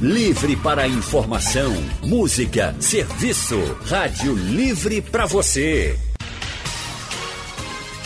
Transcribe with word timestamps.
Livre 0.00 0.54
para 0.54 0.86
informação, 0.86 1.74
música, 2.04 2.72
serviço. 2.78 3.58
Rádio 3.84 4.32
Livre 4.32 5.02
para 5.02 5.26
você. 5.26 5.98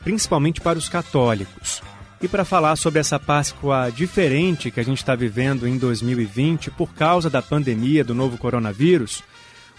principalmente 0.04 0.60
para 0.60 0.78
os 0.78 0.90
católicos. 0.90 1.82
E 2.22 2.28
para 2.28 2.46
falar 2.46 2.76
sobre 2.76 3.00
essa 3.00 3.20
Páscoa 3.20 3.90
diferente 3.90 4.72
que 4.72 4.80
a 4.80 4.84
gente 4.84 4.98
está 4.98 5.16
vivendo 5.16 5.68
em 5.68 5.78
2020 5.78 6.72
por 6.72 6.94
causa 6.94 7.30
da 7.30 7.42
pandemia 7.42 8.04
do 8.04 8.16
novo 8.16 8.38
coronavírus, 8.38 9.24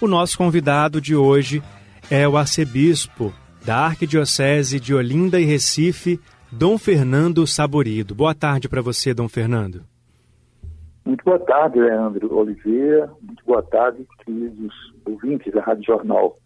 o 0.01 0.07
nosso 0.07 0.37
convidado 0.37 1.01
de 1.01 1.15
hoje 1.15 1.63
é 2.11 2.27
o 2.29 2.37
arcebispo 2.37 3.33
da 3.65 3.79
Arquidiocese 3.79 4.79
de 4.79 4.95
Olinda 4.95 5.41
e 5.41 5.45
Recife, 5.45 6.21
Dom 6.53 6.79
Fernando 6.79 7.47
Saborido. 7.47 8.15
Boa 8.15 8.35
tarde 8.35 8.69
para 8.69 8.81
você, 8.81 9.13
Dom 9.13 9.29
Fernando. 9.29 9.96
Muito 11.07 11.25
boa 11.25 11.39
tarde, 11.39 11.79
Leandro 11.79 12.37
Oliveira. 12.37 13.09
Muito 13.23 13.45
boa 13.47 13.63
tarde, 13.63 14.05
queridos 14.25 14.75
ouvintes 15.05 15.53
da 15.55 15.63
Rádio 15.63 15.85
Jornal. 15.85 16.37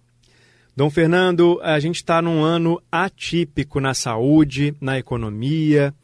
Dom 0.76 0.90
Fernando, 0.90 1.58
a 1.62 1.80
gente 1.80 1.96
está 1.96 2.20
num 2.20 2.42
ano 2.42 2.78
atípico 2.92 3.80
na 3.80 3.94
saúde, 3.94 4.74
na 4.78 4.98
economia. 4.98 5.94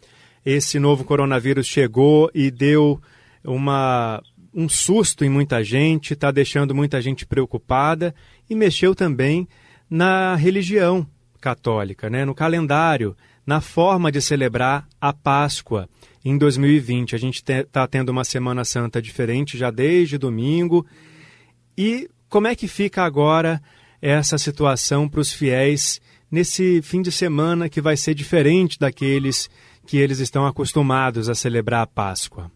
Esse 0.45 0.79
novo 0.79 1.05
coronavírus 1.05 1.67
chegou 1.67 2.31
e 2.35 2.51
deu 2.51 2.99
uma, 3.45 4.23
um 4.55 4.71
susto 4.71 5.23
em 5.23 5.29
muita 5.29 5.63
gente, 5.63 6.15
está 6.15 6.31
deixando 6.31 6.75
muita 6.75 7.03
gente 7.03 7.27
preocupada 7.27 8.15
e 8.49 8.55
mexeu 8.55 8.95
também 8.95 9.47
na 9.89 10.35
religião 10.35 11.07
católica, 11.43 12.09
né? 12.09 12.25
no 12.25 12.35
calendário, 12.35 13.15
na 13.47 13.61
forma 13.61 14.11
de 14.11 14.23
celebrar 14.23 14.89
a 14.99 15.13
Páscoa 15.13 15.87
em 16.27 16.37
2020. 16.37 17.15
A 17.15 17.19
gente 17.19 17.37
está 17.37 17.87
tendo 17.87 18.09
uma 18.09 18.25
Semana 18.25 18.65
Santa 18.65 19.01
diferente 19.01 19.57
já 19.57 19.71
desde 19.71 20.19
domingo. 20.19 20.85
E 21.79 22.09
como 22.29 22.49
é 22.49 22.57
que 22.57 22.67
fica 22.67 23.05
agora 23.05 23.61
essa 24.03 24.37
situação 24.37 25.09
para 25.09 25.21
os 25.21 25.33
fiéis 25.33 26.01
nesse 26.29 26.83
fim 26.83 27.01
de 27.01 27.13
semana 27.13 27.69
que 27.69 27.81
vai 27.81 27.97
ser 27.97 28.13
diferente 28.13 28.77
daqueles 28.77 29.49
que 29.87 29.99
eles 29.99 30.19
estão 30.19 30.45
acostumados 30.45 31.29
a 31.29 31.35
celebrar 31.35 31.83
a 31.83 31.87
Páscoa? 31.87 32.51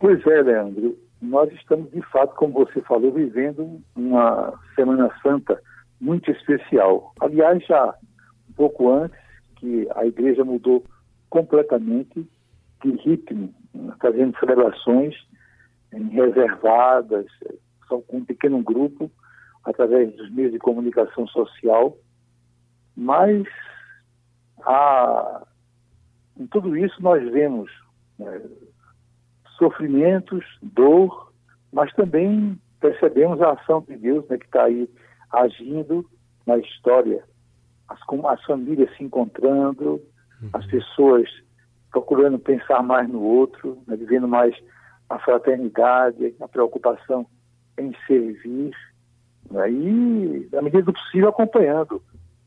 Pois 0.00 0.20
é, 0.26 0.42
Leandro. 0.42 0.98
Nós 1.20 1.48
estamos, 1.52 1.92
de 1.92 2.02
fato, 2.10 2.34
como 2.34 2.54
você 2.54 2.80
falou, 2.80 3.12
vivendo 3.12 3.80
uma 3.94 4.52
Semana 4.74 5.08
Santa 5.22 5.62
muito 6.00 6.28
especial. 6.32 7.14
Aliás, 7.20 7.64
já 7.64 7.94
um 8.50 8.52
pouco 8.54 8.92
antes 8.92 9.16
que 9.54 9.86
a 9.94 10.04
igreja 10.04 10.44
mudou 10.44 10.84
completamente 11.32 12.28
de 12.84 12.90
ritmo, 12.96 13.54
fazendo 14.02 14.38
celebrações 14.38 15.14
reservadas, 16.10 17.24
só 17.88 17.98
com 18.02 18.18
um 18.18 18.24
pequeno 18.24 18.62
grupo, 18.62 19.10
através 19.64 20.14
dos 20.14 20.30
meios 20.30 20.52
de 20.52 20.58
comunicação 20.58 21.26
social. 21.28 21.96
Mas 22.94 23.46
a, 24.62 25.46
em 26.38 26.46
tudo 26.48 26.76
isso 26.76 27.02
nós 27.02 27.22
vemos 27.32 27.70
né, 28.18 28.42
sofrimentos, 29.56 30.44
dor, 30.62 31.32
mas 31.72 31.90
também 31.94 32.60
percebemos 32.78 33.40
a 33.40 33.52
ação 33.52 33.82
de 33.88 33.96
Deus 33.96 34.28
né, 34.28 34.36
que 34.36 34.44
está 34.44 34.64
aí 34.64 34.86
agindo 35.30 36.06
na 36.46 36.58
história, 36.58 37.24
as, 37.88 37.98
as 38.28 38.44
famílias 38.44 38.94
se 38.98 39.04
encontrando. 39.04 40.11
As 40.52 40.66
pessoas 40.66 41.28
procurando 41.90 42.38
pensar 42.38 42.82
mais 42.82 43.08
no 43.08 43.20
outro, 43.20 43.78
né, 43.86 43.96
vivendo 43.96 44.26
mais 44.26 44.56
a 45.08 45.18
fraternidade, 45.18 46.34
a 46.40 46.48
preocupação 46.48 47.26
em 47.78 47.92
servir, 48.06 48.74
né, 49.50 49.70
e, 49.70 50.48
na 50.50 50.62
medida 50.62 50.84
do 50.84 50.92
possível, 50.92 51.28
acompanhando 51.28 52.02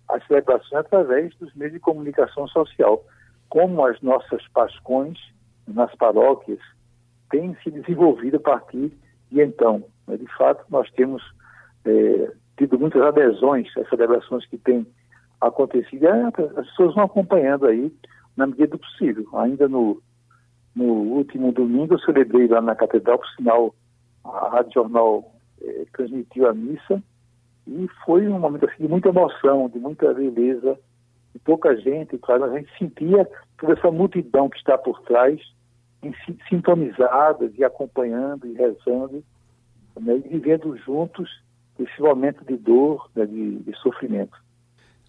as 0.10 0.26
celebrações 0.28 0.74
através 0.74 1.36
dos 1.36 1.54
meios 1.54 1.74
de 1.74 1.80
comunicação 1.80 2.48
social, 2.48 3.04
como 3.50 3.86
as 3.86 4.02
nossas 4.02 4.46
pascões 4.50 5.18
nas 5.68 5.94
paróquias 5.96 6.60
têm 7.30 7.56
se 7.64 7.72
desenvolvido 7.72 8.38
a 8.38 8.40
partir 8.40 8.92
de 9.32 9.42
então. 9.42 9.84
Né, 10.08 10.18
de 10.18 10.28
fato, 10.36 10.66
nós 10.70 10.90
temos 10.92 11.24
é, 11.86 12.32
tido 12.58 12.80
muitas 12.80 13.02
adesões 13.02 13.68
às 13.78 13.88
celebrações 13.90 14.46
que 14.48 14.58
têm 14.58 14.86
acontecido. 15.48 16.08
As 16.08 16.68
pessoas 16.68 16.96
vão 16.96 17.06
acompanhando 17.06 17.68
aí 17.68 17.92
na 18.36 18.48
medida 18.48 18.68
do 18.68 18.80
possível. 18.80 19.28
Ainda 19.34 19.68
no, 19.68 20.02
no 20.76 20.86
último 20.86 21.52
domingo 21.52 21.96
eu 21.96 22.00
celebrei 22.00 22.48
lá 22.48 22.62
na 22.62 22.76
Catedral, 22.76 23.20
por 23.20 23.30
sinal, 23.30 23.76
a 24.24 24.50
Rádio 24.50 24.74
Jornal 24.74 25.32
eh, 25.62 25.86
transmitiu 25.94 26.50
a 26.50 26.54
missa 26.54 27.02
e 27.68 27.88
foi 28.06 28.28
um 28.28 28.40
momento 28.40 28.66
assim, 28.66 28.84
de 28.84 28.88
muita 28.88 29.10
emoção, 29.10 29.70
de 29.70 29.80
muita 29.80 30.14
beleza, 30.14 30.78
de 31.34 31.40
pouca 31.40 31.76
gente, 31.76 32.18
claro, 32.18 32.46
a 32.46 32.58
gente 32.58 32.70
sentia 32.78 33.28
toda 33.58 33.74
essa 33.74 33.90
multidão 33.90 34.50
que 34.50 34.58
está 34.58 34.78
por 34.78 35.02
trás, 35.02 35.42
em, 36.04 36.14
sintonizadas 36.48 37.52
e 37.58 37.64
acompanhando 37.64 38.46
e 38.46 38.54
rezando, 38.54 39.24
né, 40.00 40.22
e 40.26 40.30
vivendo 40.30 40.78
juntos 40.78 41.44
esse 41.80 42.02
momento 42.02 42.46
de 42.46 42.56
dor, 42.58 43.10
né, 43.16 43.26
de, 43.26 43.58
de 43.60 43.76
sofrimento. 43.80 44.38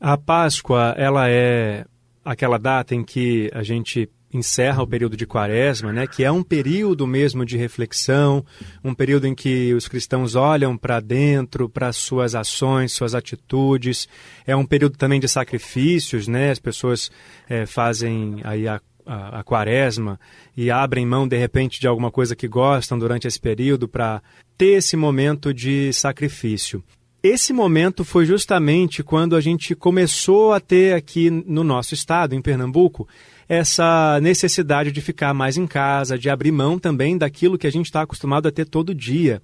A 0.00 0.16
Páscoa, 0.16 0.94
ela 0.96 1.28
é 1.28 1.84
aquela 2.24 2.58
data 2.58 2.94
em 2.94 3.02
que 3.04 3.50
a 3.54 3.62
gente 3.62 4.10
encerra 4.32 4.82
o 4.82 4.86
período 4.86 5.16
de 5.16 5.26
quaresma, 5.26 5.92
né, 5.92 6.06
que 6.06 6.24
é 6.24 6.30
um 6.30 6.42
período 6.42 7.06
mesmo 7.06 7.44
de 7.44 7.56
reflexão, 7.56 8.44
um 8.84 8.94
período 8.94 9.26
em 9.26 9.34
que 9.34 9.72
os 9.72 9.88
cristãos 9.88 10.34
olham 10.34 10.76
para 10.76 11.00
dentro, 11.00 11.68
para 11.68 11.92
suas 11.92 12.34
ações, 12.34 12.92
suas 12.92 13.14
atitudes. 13.14 14.08
É 14.46 14.54
um 14.54 14.66
período 14.66 14.98
também 14.98 15.20
de 15.20 15.28
sacrifícios, 15.28 16.28
né, 16.28 16.50
as 16.50 16.58
pessoas 16.58 17.10
é, 17.48 17.64
fazem 17.64 18.40
aí 18.44 18.68
a, 18.68 18.80
a, 19.06 19.40
a, 19.40 19.44
quaresma 19.44 20.18
e 20.56 20.70
abrem 20.70 21.06
mão 21.06 21.26
de 21.26 21.36
repente 21.36 21.80
de 21.80 21.86
alguma 21.86 22.10
coisa 22.10 22.36
que 22.36 22.48
gostam 22.48 22.98
durante 22.98 23.26
esse 23.26 23.40
período 23.40 23.88
para 23.88 24.22
ter 24.58 24.74
esse 24.78 24.96
momento 24.96 25.54
de 25.54 25.92
sacrifício. 25.92 26.82
Esse 27.22 27.52
momento 27.52 28.04
foi 28.04 28.24
justamente 28.24 29.02
quando 29.02 29.34
a 29.34 29.40
gente 29.40 29.74
começou 29.74 30.52
a 30.52 30.60
ter 30.60 30.94
aqui 30.94 31.30
no 31.30 31.64
nosso 31.64 31.94
estado, 31.94 32.34
em 32.34 32.42
Pernambuco, 32.42 33.08
essa 33.48 34.20
necessidade 34.20 34.92
de 34.92 35.00
ficar 35.00 35.32
mais 35.32 35.56
em 35.56 35.66
casa, 35.66 36.18
de 36.18 36.28
abrir 36.28 36.52
mão 36.52 36.78
também 36.78 37.16
daquilo 37.16 37.58
que 37.58 37.66
a 37.66 37.72
gente 37.72 37.86
está 37.86 38.02
acostumado 38.02 38.46
a 38.46 38.52
ter 38.52 38.66
todo 38.66 38.94
dia. 38.94 39.42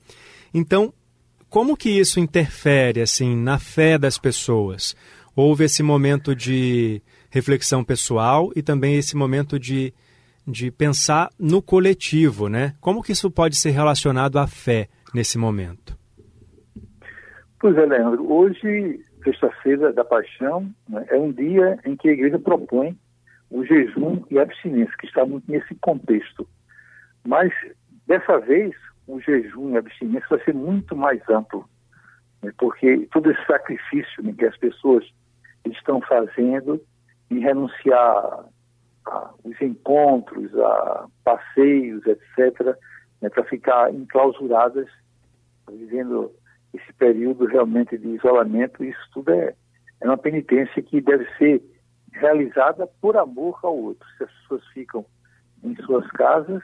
Então, 0.53 0.93
como 1.49 1.77
que 1.77 1.91
isso 1.91 2.21
interfere 2.21 3.01
assim 3.01 3.37
na 3.37 3.59
fé 3.59 3.99
das 3.99 4.19
pessoas? 4.19 4.95
Houve 5.35 5.65
esse 5.65 5.83
momento 5.83 6.35
de 6.35 7.03
reflexão 7.31 7.83
pessoal 7.83 8.53
e 8.55 8.63
também 8.63 8.97
esse 8.97 9.17
momento 9.17 9.59
de, 9.59 9.93
de 10.47 10.71
pensar 10.71 11.31
no 11.39 11.63
coletivo, 11.63 12.49
né? 12.49 12.75
Como 12.81 13.03
que 13.03 13.13
isso 13.13 13.31
pode 13.31 13.57
ser 13.57 13.71
relacionado 13.71 14.39
à 14.39 14.47
fé 14.47 14.89
nesse 15.15 15.39
momento? 15.39 16.02
Pois 17.63 17.77
é, 17.79 17.87
Leandro. 17.87 18.29
Hoje, 18.29 19.07
sexta-feira 19.23 19.93
da 19.93 20.05
Paixão, 20.05 20.69
né, 20.89 21.07
é 21.11 21.17
um 21.17 21.31
dia 21.31 21.79
em 21.85 21.95
que 21.95 22.09
a 22.09 22.13
igreja 22.13 22.37
propõe 22.37 22.99
o 23.49 23.65
jejum 23.65 24.21
e 24.33 24.37
a 24.37 24.43
abstinência, 24.43 24.93
que 24.99 25.07
está 25.07 25.25
muito 25.25 25.49
nesse 25.49 25.73
contexto. 25.77 26.45
Mas, 27.25 27.53
dessa 28.05 28.41
vez, 28.41 28.75
o 29.07 29.21
jejum 29.21 29.71
e 29.71 29.77
a 29.77 29.79
abstinência 29.79 30.27
vai 30.29 30.43
ser 30.43 30.53
muito 30.55 30.97
mais 30.97 31.23
amplo, 31.31 31.65
né, 32.43 32.53
porque 32.59 33.09
todo 33.13 33.31
esse 33.31 33.47
sacrifício 33.47 34.25
né, 34.25 34.35
que 34.37 34.45
as 34.45 34.57
pessoas 34.57 35.09
estão 35.65 36.01
fazendo 36.01 36.83
em 37.31 37.39
renunciar 37.39 38.45
aos 39.05 39.61
encontros, 39.61 40.53
a 40.59 41.07
passeios, 41.23 42.05
etc., 42.07 42.77
né, 43.21 43.29
para 43.29 43.45
ficar 43.45 43.95
enclausuradas, 43.95 44.89
vivendo 45.71 46.33
esse 46.75 46.93
período 46.95 47.47
realmente 47.47 47.97
de 47.99 48.09
isolamento, 48.09 48.85
isso 48.85 49.01
tudo 49.13 49.33
é, 49.33 49.55
é 50.01 50.07
uma 50.07 50.19
penitência 50.19 50.83
que 50.83 51.01
deve 51.01 51.27
ser 51.37 51.63
realizada 52.13 52.87
por 53.01 53.17
amor 53.17 53.59
ao 53.63 53.77
outro. 53.77 54.07
Se 54.17 54.25
as 54.25 54.31
pessoas 54.31 54.67
ficam 54.69 55.07
em 55.63 55.75
suas 55.77 56.07
casas, 56.13 56.63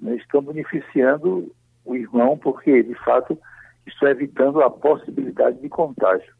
né, 0.00 0.16
estão 0.16 0.42
beneficiando 0.42 1.52
o 1.84 1.94
irmão, 1.94 2.36
porque 2.36 2.82
de 2.82 2.94
fato 3.04 3.38
isso 3.86 4.04
evitando 4.06 4.60
a 4.62 4.70
possibilidade 4.70 5.60
de 5.60 5.68
contágio. 5.68 6.34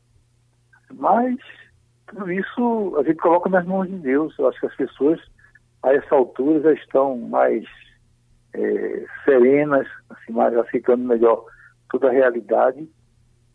Mas 0.92 1.36
tudo 2.08 2.30
isso 2.30 2.96
a 2.98 3.02
gente 3.02 3.16
coloca 3.16 3.48
nas 3.48 3.64
mãos 3.64 3.88
de 3.88 3.96
Deus. 3.98 4.36
Eu 4.38 4.48
acho 4.48 4.60
que 4.60 4.66
as 4.66 4.76
pessoas, 4.76 5.20
a 5.82 5.92
essa 5.94 6.14
altura, 6.14 6.60
já 6.60 6.72
estão 6.72 7.16
mais 7.16 7.64
é, 8.52 9.06
serenas, 9.24 9.86
assim, 10.10 10.32
mais 10.32 10.56
aceitando 10.56 11.04
melhor 11.04 11.44
toda 11.90 12.08
a 12.08 12.12
realidade. 12.12 12.88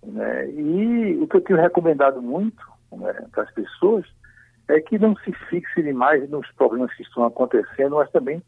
Né? 0.03 0.49
E 0.51 1.17
o 1.21 1.27
que 1.27 1.37
eu 1.37 1.41
tenho 1.41 1.59
recomendado 1.59 2.21
muito 2.21 2.63
né, 2.91 3.13
para 3.31 3.43
as 3.43 3.51
pessoas 3.51 4.05
é 4.67 4.79
que 4.79 4.97
não 4.97 5.15
se 5.17 5.31
fixe 5.49 5.81
demais 5.81 6.29
nos 6.29 6.49
problemas 6.53 6.93
que 6.93 7.03
estão 7.03 7.25
acontecendo, 7.25 7.95
mas 7.95 8.09
também 8.11 8.41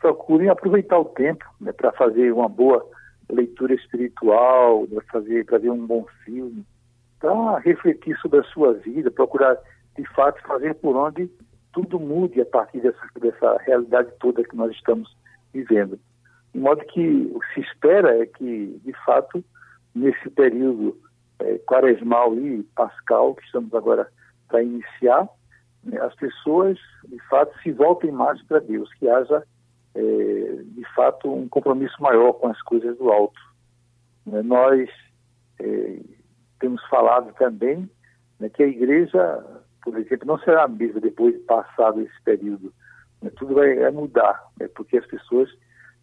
procurem 0.00 0.48
aproveitar 0.48 0.98
o 0.98 1.04
tempo 1.06 1.44
né, 1.60 1.72
para 1.72 1.92
fazer 1.92 2.32
uma 2.32 2.48
boa 2.48 2.84
leitura 3.30 3.74
espiritual, 3.74 4.86
né, 4.90 5.00
fazer, 5.10 5.44
para 5.46 5.58
ver 5.58 5.70
um 5.70 5.86
bom 5.86 6.04
filme, 6.24 6.64
para 7.18 7.58
refletir 7.58 8.16
sobre 8.18 8.40
a 8.40 8.44
sua 8.44 8.74
vida, 8.74 9.10
procurar 9.10 9.56
de 9.96 10.04
fato 10.14 10.42
fazer 10.42 10.74
por 10.74 10.96
onde 10.96 11.30
tudo 11.72 11.98
mude 11.98 12.40
a 12.40 12.46
partir 12.46 12.80
dessa, 12.80 13.00
dessa 13.18 13.56
realidade 13.62 14.12
toda 14.20 14.44
que 14.44 14.56
nós 14.56 14.72
estamos 14.72 15.16
vivendo. 15.54 15.98
De 16.52 16.60
modo 16.60 16.84
que 16.84 17.30
o 17.34 17.40
que 17.40 17.54
se 17.54 17.60
espera 17.60 18.18
é 18.18 18.26
que, 18.26 18.80
de 18.84 18.92
fato, 19.04 19.42
nesse 19.94 20.30
período 20.30 20.98
é, 21.38 21.58
quaresmal 21.58 22.34
e 22.36 22.62
pascal 22.74 23.34
que 23.34 23.44
estamos 23.44 23.72
agora 23.74 24.08
para 24.48 24.62
iniciar, 24.62 25.28
né, 25.84 25.98
as 26.00 26.14
pessoas, 26.14 26.78
de 27.08 27.18
fato, 27.28 27.56
se 27.62 27.72
voltem 27.72 28.12
mais 28.12 28.42
para 28.44 28.60
Deus, 28.60 28.92
que 28.94 29.08
haja, 29.08 29.42
é, 29.94 30.00
de 30.62 30.94
fato, 30.94 31.32
um 31.32 31.48
compromisso 31.48 32.00
maior 32.00 32.32
com 32.34 32.48
as 32.48 32.60
coisas 32.62 32.96
do 32.98 33.10
alto. 33.10 33.40
Né, 34.26 34.42
nós 34.42 34.88
é, 35.60 36.00
temos 36.60 36.82
falado 36.88 37.32
também 37.34 37.90
né, 38.38 38.48
que 38.48 38.62
a 38.62 38.68
igreja, 38.68 39.44
por 39.82 39.98
exemplo, 39.98 40.26
não 40.26 40.38
será 40.38 40.64
a 40.64 40.68
mesma 40.68 41.00
depois 41.00 41.34
de 41.34 41.40
passado 41.40 42.00
esse 42.00 42.22
período. 42.22 42.72
Né, 43.20 43.30
tudo 43.36 43.54
vai, 43.54 43.74
vai 43.74 43.90
mudar, 43.90 44.40
né, 44.58 44.68
porque 44.74 44.98
as 44.98 45.06
pessoas 45.06 45.50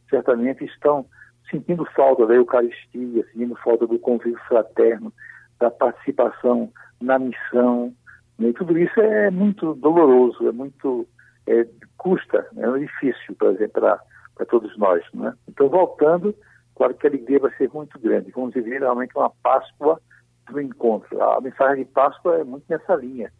certamente 0.09 0.65
estão 0.65 1.05
sentindo 1.49 1.85
falta 1.95 2.25
da 2.25 2.35
Eucaristia, 2.35 3.25
sentindo 3.31 3.55
falta 3.57 3.87
do 3.87 3.99
convívio 3.99 4.39
fraterno, 4.47 5.13
da 5.59 5.69
participação 5.69 6.71
na 7.01 7.19
missão. 7.19 7.93
Né? 8.37 8.53
Tudo 8.53 8.77
isso 8.77 8.99
é 8.99 9.29
muito 9.29 9.73
doloroso, 9.75 10.47
é 10.47 10.51
muito. 10.51 11.07
É, 11.47 11.67
custa, 11.97 12.47
é 12.55 12.79
difícil, 12.79 13.35
exemplo, 13.41 13.81
para 13.81 14.45
todos 14.47 14.77
nós. 14.77 15.03
Né? 15.13 15.33
Então, 15.47 15.67
voltando, 15.67 16.33
claro 16.75 16.93
que 16.93 17.07
a 17.07 17.09
alegria 17.09 17.39
vai 17.39 17.51
ser 17.55 17.69
muito 17.73 17.99
grande. 17.99 18.31
Vamos 18.31 18.53
viver 18.53 18.79
realmente 18.79 19.17
uma 19.17 19.31
Páscoa 19.43 19.99
do 20.49 20.61
encontro. 20.61 21.21
A 21.21 21.41
mensagem 21.41 21.83
de 21.83 21.91
Páscoa 21.91 22.37
é 22.37 22.43
muito 22.43 22.65
nessa 22.69 22.95
linha 22.95 23.31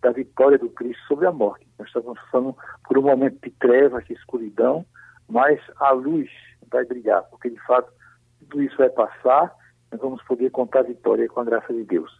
da 0.00 0.10
vitória 0.10 0.58
do 0.58 0.68
Cristo 0.70 1.02
sobre 1.06 1.26
a 1.26 1.32
morte. 1.32 1.66
Nós 1.78 1.88
estamos 1.88 2.18
passando 2.20 2.56
por 2.86 2.98
um 2.98 3.02
momento 3.02 3.38
de 3.42 3.50
trevas, 3.50 4.04
de 4.06 4.14
escuridão, 4.14 4.84
mas 5.28 5.60
a 5.76 5.90
luz 5.90 6.28
vai 6.70 6.84
brilhar, 6.84 7.22
porque 7.30 7.50
de 7.50 7.60
fato 7.66 7.90
tudo 8.40 8.62
isso 8.62 8.76
vai 8.76 8.88
passar, 8.88 9.54
nós 9.90 10.00
vamos 10.00 10.22
poder 10.24 10.50
contar 10.50 10.80
a 10.80 10.84
vitória 10.84 11.28
com 11.28 11.40
a 11.40 11.44
graça 11.44 11.72
de 11.72 11.84
Deus. 11.84 12.10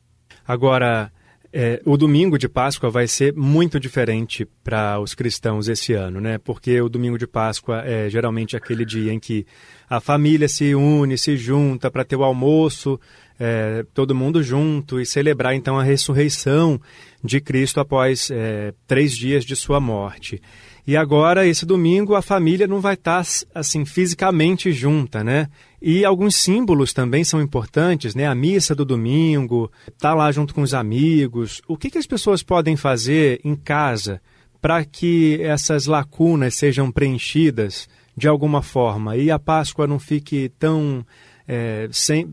Agora, 0.46 1.10
é, 1.52 1.80
o 1.86 1.96
domingo 1.96 2.38
de 2.38 2.48
Páscoa 2.48 2.90
vai 2.90 3.06
ser 3.06 3.34
muito 3.34 3.80
diferente 3.80 4.44
para 4.62 5.00
os 5.00 5.14
cristãos 5.14 5.68
esse 5.68 5.94
ano, 5.94 6.20
né? 6.20 6.36
Porque 6.36 6.80
o 6.80 6.88
domingo 6.88 7.16
de 7.16 7.26
Páscoa 7.26 7.82
é 7.86 8.08
geralmente 8.10 8.56
aquele 8.56 8.84
dia 8.84 9.12
em 9.12 9.18
que 9.18 9.46
a 9.88 9.98
família 10.00 10.48
se 10.48 10.74
une, 10.74 11.16
se 11.16 11.36
junta 11.36 11.90
para 11.90 12.04
ter 12.04 12.16
o 12.16 12.24
almoço, 12.24 13.00
é, 13.40 13.84
todo 13.94 14.14
mundo 14.14 14.42
junto 14.42 15.00
e 15.00 15.06
celebrar 15.06 15.54
então 15.54 15.78
a 15.78 15.82
ressurreição 15.82 16.78
de 17.24 17.40
Cristo 17.40 17.80
após 17.80 18.30
é, 18.30 18.74
três 18.86 19.16
dias 19.16 19.44
de 19.44 19.56
sua 19.56 19.80
morte. 19.80 20.42
E 20.88 20.96
agora, 20.96 21.46
esse 21.46 21.66
domingo, 21.66 22.14
a 22.14 22.22
família 22.22 22.66
não 22.66 22.80
vai 22.80 22.94
estar, 22.94 23.22
assim, 23.54 23.84
fisicamente 23.84 24.72
junta, 24.72 25.22
né? 25.22 25.50
E 25.82 26.02
alguns 26.02 26.34
símbolos 26.36 26.94
também 26.94 27.22
são 27.24 27.42
importantes, 27.42 28.14
né? 28.14 28.26
A 28.26 28.34
missa 28.34 28.74
do 28.74 28.86
domingo, 28.86 29.70
estar 29.86 30.08
tá 30.08 30.14
lá 30.14 30.32
junto 30.32 30.54
com 30.54 30.62
os 30.62 30.72
amigos. 30.72 31.60
O 31.68 31.76
que, 31.76 31.90
que 31.90 31.98
as 31.98 32.06
pessoas 32.06 32.42
podem 32.42 32.74
fazer 32.74 33.38
em 33.44 33.54
casa 33.54 34.18
para 34.62 34.82
que 34.82 35.38
essas 35.42 35.84
lacunas 35.84 36.54
sejam 36.54 36.90
preenchidas 36.90 37.86
de 38.16 38.26
alguma 38.26 38.62
forma 38.62 39.14
e 39.14 39.30
a 39.30 39.38
Páscoa 39.38 39.86
não 39.86 39.98
fique 39.98 40.50
tão 40.58 41.04
é, 41.46 41.86
sem, 41.92 42.32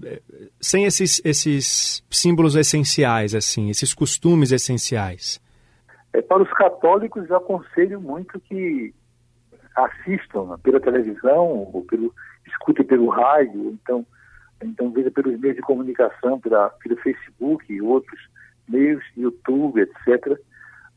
sem 0.62 0.86
esses, 0.86 1.20
esses 1.26 2.02
símbolos 2.10 2.56
essenciais, 2.56 3.36
assim, 3.36 3.70
esses 3.70 3.94
costumes 3.94 4.54
essenciais? 4.54 5.44
É, 6.16 6.22
para 6.22 6.42
os 6.42 6.52
católicos, 6.54 7.30
eu 7.30 7.36
aconselho 7.36 8.00
muito 8.00 8.40
que 8.40 8.94
assistam 9.76 10.46
né, 10.46 10.56
pela 10.64 10.80
televisão, 10.80 11.70
ou 11.74 11.84
pelo, 11.84 12.14
escutem 12.48 12.86
pelo 12.86 13.10
rádio, 13.10 13.72
então, 13.72 14.06
então 14.64 14.92
veja 14.92 15.12
pelos 15.12 15.38
meios 15.38 15.58
de 15.58 15.62
comunicação, 15.62 16.40
pela, 16.40 16.70
pelo 16.70 16.96
Facebook 16.98 17.66
e 17.72 17.82
outros 17.82 18.20
meios, 18.70 19.04
YouTube, 19.18 19.82
etc., 19.82 20.40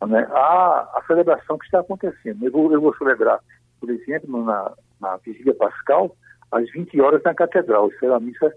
né, 0.06 0.24
a, 0.30 0.88
a 0.94 1.02
celebração 1.08 1.58
que 1.58 1.64
está 1.64 1.80
acontecendo. 1.80 2.44
Eu 2.44 2.52
vou, 2.52 2.72
eu 2.72 2.80
vou 2.80 2.94
celebrar, 2.96 3.40
por 3.80 3.90
exemplo, 3.90 4.44
na, 4.44 4.72
na 5.00 5.16
Vigília 5.16 5.54
Pascal, 5.54 6.14
às 6.52 6.70
20 6.70 7.00
horas 7.00 7.22
na 7.24 7.34
Catedral. 7.34 7.88
Isso 7.88 8.04
é 8.04 8.08
uma 8.08 8.20
missa 8.20 8.54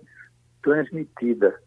transmitida. 0.62 1.60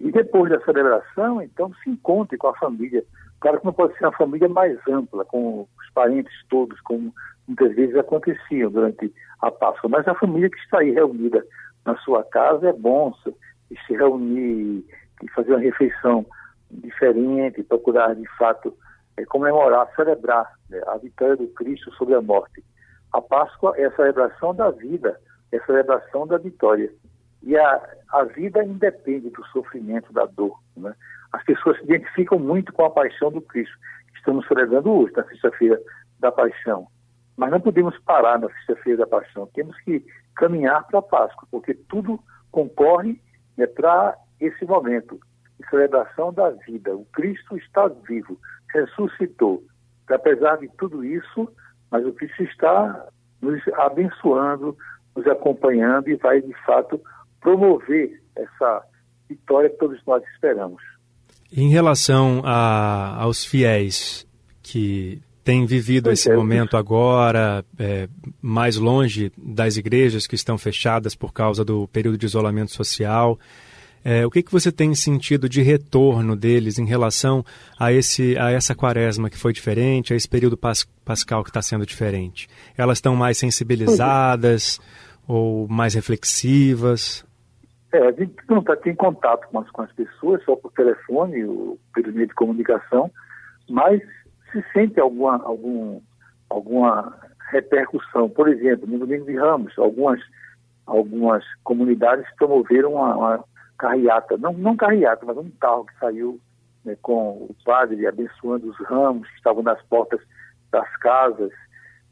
E 0.00 0.10
depois 0.10 0.50
da 0.50 0.64
celebração, 0.64 1.42
então, 1.42 1.70
se 1.84 1.90
encontre 1.90 2.38
com 2.38 2.46
a 2.48 2.56
família 2.56 3.04
Claro 3.40 3.58
que 3.58 3.66
não 3.66 3.72
pode 3.72 3.96
ser 3.96 4.04
uma 4.04 4.16
família 4.16 4.48
mais 4.48 4.78
ampla, 4.88 5.24
com 5.24 5.62
os 5.62 5.90
parentes 5.94 6.32
todos, 6.48 6.78
como 6.82 7.12
muitas 7.48 7.74
vezes 7.74 7.96
acontecia 7.96 8.68
durante 8.68 9.12
a 9.40 9.50
Páscoa, 9.50 9.88
mas 9.88 10.06
a 10.06 10.14
família 10.14 10.50
que 10.50 10.58
está 10.58 10.80
aí 10.80 10.90
reunida 10.90 11.44
na 11.84 11.96
sua 11.98 12.22
casa 12.24 12.68
é 12.68 12.72
bom 12.72 13.14
se 13.86 13.94
reunir 13.94 14.84
e 15.22 15.30
fazer 15.34 15.50
uma 15.50 15.60
refeição 15.60 16.24
diferente, 16.70 17.62
procurar 17.62 18.14
de 18.14 18.28
fato 18.36 18.74
é, 19.16 19.24
comemorar, 19.24 19.88
celebrar 19.96 20.52
né, 20.68 20.80
a 20.86 20.96
vitória 20.98 21.36
do 21.36 21.48
Cristo 21.48 21.92
sobre 21.94 22.14
a 22.14 22.20
morte. 22.20 22.62
A 23.12 23.20
Páscoa 23.20 23.74
é 23.76 23.86
a 23.86 23.96
celebração 23.96 24.54
da 24.54 24.70
vida, 24.70 25.18
é 25.50 25.56
a 25.56 25.66
celebração 25.66 26.26
da 26.26 26.38
vitória. 26.38 26.92
E 27.42 27.56
a, 27.56 27.88
a 28.12 28.24
vida 28.24 28.62
independe 28.62 29.30
do 29.30 29.44
sofrimento, 29.46 30.12
da 30.12 30.26
dor. 30.26 30.58
Né? 30.76 30.94
As 31.32 31.42
pessoas 31.44 31.76
se 31.78 31.84
identificam 31.84 32.38
muito 32.38 32.72
com 32.72 32.84
a 32.84 32.90
paixão 32.90 33.30
do 33.30 33.40
Cristo, 33.40 33.76
estamos 34.16 34.46
celebrando 34.46 34.90
hoje, 34.90 35.12
na 35.16 35.24
sexta-feira 35.24 35.80
da 36.18 36.30
paixão. 36.30 36.86
Mas 37.36 37.50
não 37.50 37.60
podemos 37.60 37.98
parar 38.00 38.38
na 38.38 38.48
sexta-feira 38.48 38.98
da 38.98 39.06
paixão, 39.06 39.48
temos 39.54 39.78
que 39.80 40.04
caminhar 40.36 40.86
para 40.86 40.98
a 40.98 41.02
Páscoa, 41.02 41.48
porque 41.50 41.74
tudo 41.74 42.20
concorre 42.50 43.20
né, 43.56 43.66
para 43.66 44.16
esse 44.40 44.64
momento 44.64 45.18
de 45.58 45.68
celebração 45.68 46.32
da 46.32 46.50
vida. 46.50 46.94
O 46.94 47.04
Cristo 47.06 47.56
está 47.56 47.88
vivo, 47.88 48.38
ressuscitou. 48.72 49.62
Apesar 50.08 50.56
de 50.56 50.68
tudo 50.76 51.04
isso, 51.04 51.48
mas 51.90 52.04
o 52.04 52.12
Cristo 52.12 52.42
está 52.42 53.06
nos 53.40 53.60
abençoando, 53.74 54.76
nos 55.14 55.26
acompanhando 55.26 56.08
e 56.08 56.16
vai, 56.16 56.40
de 56.40 56.54
fato, 56.64 57.00
promover 57.40 58.20
essa 58.36 58.82
vitória 59.28 59.70
que 59.70 59.76
todos 59.76 60.04
nós 60.04 60.22
esperamos. 60.34 60.82
Em 61.52 61.68
relação 61.68 62.42
a, 62.44 63.22
aos 63.22 63.44
fiéis 63.44 64.26
que 64.62 65.20
têm 65.42 65.66
vivido 65.66 66.10
esse 66.10 66.30
é, 66.30 66.36
momento 66.36 66.76
agora, 66.76 67.64
é, 67.78 68.08
mais 68.40 68.76
longe 68.76 69.32
das 69.36 69.76
igrejas 69.76 70.26
que 70.26 70.34
estão 70.34 70.56
fechadas 70.56 71.14
por 71.14 71.32
causa 71.32 71.64
do 71.64 71.88
período 71.88 72.16
de 72.16 72.26
isolamento 72.26 72.72
social, 72.72 73.38
é, 74.04 74.24
o 74.24 74.30
que, 74.30 74.42
que 74.42 74.52
você 74.52 74.72
tem 74.72 74.94
sentido 74.94 75.48
de 75.48 75.60
retorno 75.60 76.34
deles 76.34 76.78
em 76.78 76.86
relação 76.86 77.44
a, 77.78 77.92
esse, 77.92 78.38
a 78.38 78.50
essa 78.50 78.74
quaresma 78.74 79.28
que 79.28 79.36
foi 79.36 79.52
diferente, 79.52 80.12
a 80.12 80.16
esse 80.16 80.28
período 80.28 80.56
pas, 80.56 80.86
pascal 81.04 81.42
que 81.42 81.50
está 81.50 81.60
sendo 81.60 81.84
diferente? 81.84 82.48
Elas 82.76 82.98
estão 82.98 83.14
mais 83.14 83.36
sensibilizadas 83.36 84.80
ou 85.26 85.68
mais 85.68 85.94
reflexivas? 85.94 87.24
É, 87.92 88.06
a 88.06 88.12
gente 88.12 88.34
não 88.48 88.58
está 88.58 88.76
tem 88.76 88.94
contato 88.94 89.48
com 89.48 89.58
as, 89.58 89.70
com 89.70 89.82
as 89.82 89.92
pessoas, 89.92 90.42
só 90.44 90.54
por 90.54 90.72
telefone 90.72 91.44
ou 91.44 91.78
pelo 91.92 92.12
meio 92.12 92.28
de 92.28 92.34
comunicação, 92.34 93.10
mas 93.68 94.00
se 94.52 94.64
sente 94.72 95.00
alguma, 95.00 95.42
algum, 95.42 96.00
alguma 96.48 97.16
repercussão. 97.50 98.28
Por 98.28 98.48
exemplo, 98.48 98.86
no 98.86 98.98
Domingo 98.98 99.26
de 99.26 99.36
Ramos, 99.36 99.76
algumas, 99.78 100.20
algumas 100.86 101.44
comunidades 101.64 102.26
promoveram 102.36 102.94
uma, 102.94 103.16
uma 103.16 103.44
carreata, 103.76 104.36
não, 104.36 104.52
não 104.52 104.76
carreata, 104.76 105.26
mas 105.26 105.36
um 105.36 105.50
carro 105.60 105.84
que 105.86 105.98
saiu 105.98 106.40
né, 106.84 106.96
com 107.02 107.30
o 107.30 107.56
padre 107.64 108.06
abençoando 108.06 108.68
os 108.70 108.76
ramos 108.86 109.28
que 109.28 109.36
estavam 109.36 109.62
nas 109.62 109.82
portas 109.82 110.20
das 110.70 110.88
casas. 110.98 111.50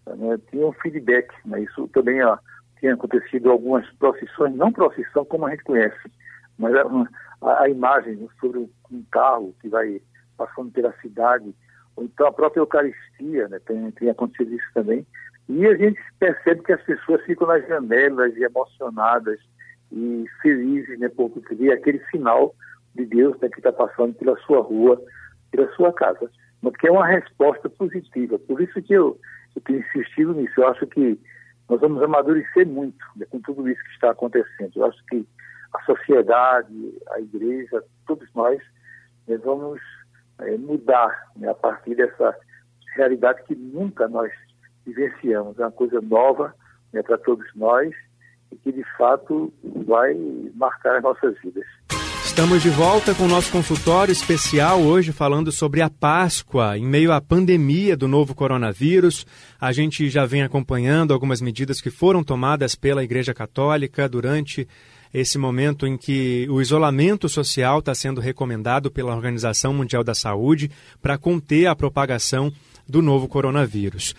Né, 0.07 0.39
tinha 0.51 0.67
um 0.67 0.73
feedback, 0.73 1.33
né, 1.45 1.61
isso 1.61 1.87
também 1.89 2.23
ó, 2.25 2.37
tinha 2.79 2.95
acontecido 2.95 3.51
algumas 3.51 3.89
procissões, 3.95 4.55
não 4.55 4.73
procissão 4.73 5.25
como 5.25 5.47
a 5.47 5.51
gente 5.51 5.65
conhece, 5.65 6.11
mas 6.59 6.75
a, 6.75 6.83
a, 7.43 7.63
a 7.63 7.69
imagem 7.69 8.29
sobre 8.41 8.59
um 8.59 9.05
carro 9.11 9.55
que 9.61 9.69
vai 9.69 10.01
passando 10.37 10.71
pela 10.71 10.93
cidade, 11.01 11.55
ou 11.97 12.05
então 12.05 12.27
a 12.27 12.33
própria 12.33 12.61
Eucaristia, 12.61 13.49
né, 13.49 13.59
tem, 13.67 13.91
tem 13.93 14.11
acontecido 14.11 14.55
isso 14.55 14.69
também, 14.75 15.07
e 15.49 15.67
a 15.67 15.75
gente 15.77 15.99
percebe 16.19 16.63
que 16.63 16.73
as 16.73 16.83
pessoas 16.83 17.23
ficam 17.23 17.47
nas 17.47 17.67
janelas 17.67 18.37
e 18.37 18.43
emocionadas 18.45 19.41
e 19.91 20.25
felizes, 20.43 20.99
né, 20.99 21.09
por 21.09 21.33
ver 21.51 21.73
aquele 21.73 22.01
sinal 22.11 22.55
de 22.95 23.07
Deus 23.07 23.39
né, 23.41 23.49
que 23.49 23.59
está 23.59 23.73
passando 23.73 24.15
pela 24.15 24.37
sua 24.41 24.61
rua, 24.61 25.01
pela 25.51 25.71
sua 25.75 25.93
casa. 25.93 26.31
Mas 26.61 26.77
que 26.77 26.89
é 26.89 26.91
uma 26.91 27.07
resposta 27.07 27.69
positiva. 27.71 28.39
Por 28.39 28.61
isso 28.61 28.83
que 28.83 28.93
eu, 28.93 29.19
eu 29.55 29.63
tenho 29.63 29.79
insistido 29.79 30.35
nisso. 30.35 30.61
Eu 30.61 30.69
acho 30.69 30.87
que 30.89 31.19
nós 31.69 31.81
vamos 31.81 32.03
amadurecer 32.03 32.67
muito 32.67 33.05
né, 33.17 33.27
com 33.31 33.41
tudo 33.41 33.69
isso 33.69 33.83
que 33.85 33.91
está 33.91 34.11
acontecendo. 34.11 34.73
Eu 34.75 34.87
acho 34.87 35.05
que 35.07 35.27
a 35.75 35.83
sociedade, 35.85 36.99
a 37.11 37.21
igreja, 37.21 37.85
todos 38.07 38.29
nós, 38.35 38.59
né, 39.27 39.37
vamos 39.37 39.81
é, 40.39 40.57
mudar 40.57 41.31
né, 41.37 41.49
a 41.51 41.55
partir 41.55 41.95
dessa 41.95 42.35
realidade 42.97 43.43
que 43.45 43.55
nunca 43.55 44.09
nós 44.09 44.33
vivenciamos. 44.87 45.59
É 45.59 45.63
uma 45.63 45.73
coisa 45.73 46.01
nova 46.01 46.55
né, 46.93 47.03
para 47.03 47.19
todos 47.19 47.47
nós 47.55 47.95
e 48.51 48.57
que, 48.57 48.73
de 48.73 48.85
fato, 48.97 49.53
vai 49.63 50.15
marcar 50.55 50.97
as 50.97 51.03
nossas 51.03 51.39
vidas. 51.41 51.67
Estamos 52.39 52.63
de 52.63 52.71
volta 52.71 53.17
com 53.17 53.25
o 53.25 53.29
nosso 53.29 53.51
consultório 53.51 54.13
especial 54.13 54.81
hoje 54.81 55.11
falando 55.11 55.51
sobre 55.51 55.83
a 55.83 55.91
Páscoa 55.91 56.79
em 56.79 56.87
meio 56.87 57.11
à 57.13 57.21
pandemia 57.21 57.97
do 57.97 58.07
novo 58.07 58.33
coronavírus. 58.33 59.27
A 59.61 59.73
gente 59.73 60.09
já 60.09 60.25
vem 60.25 60.45
acompanhando 60.45 61.13
algumas 61.13 61.41
medidas 61.41 61.81
que 61.81 61.91
foram 61.91 62.23
tomadas 62.23 62.77
pela 62.77 63.03
Igreja 63.03 63.35
Católica 63.35 64.09
durante 64.09 64.69
esse 65.13 65.37
momento 65.37 65.85
em 65.85 65.97
que 65.97 66.47
o 66.49 66.63
isolamento 66.63 67.29
social 67.29 67.81
está 67.81 67.93
sendo 67.93 68.21
recomendado 68.21 68.89
pela 68.89 69.17
Organização 69.17 69.75
Mundial 69.75 70.05
da 70.05 70.15
Saúde 70.15 70.71
para 71.03 71.19
conter 71.19 71.67
a 71.67 71.75
propagação 71.75 72.53
do 72.89 73.03
novo 73.03 73.27
coronavírus. 73.27 74.15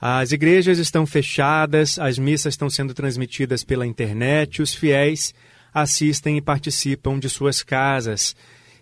As 0.00 0.32
igrejas 0.32 0.78
estão 0.78 1.06
fechadas, 1.06 1.96
as 1.96 2.18
missas 2.18 2.54
estão 2.54 2.68
sendo 2.68 2.92
transmitidas 2.92 3.62
pela 3.62 3.86
internet, 3.86 4.60
os 4.60 4.74
fiéis 4.74 5.32
assistem 5.72 6.36
e 6.36 6.42
participam 6.42 7.18
de 7.18 7.28
suas 7.28 7.62
casas. 7.62 8.36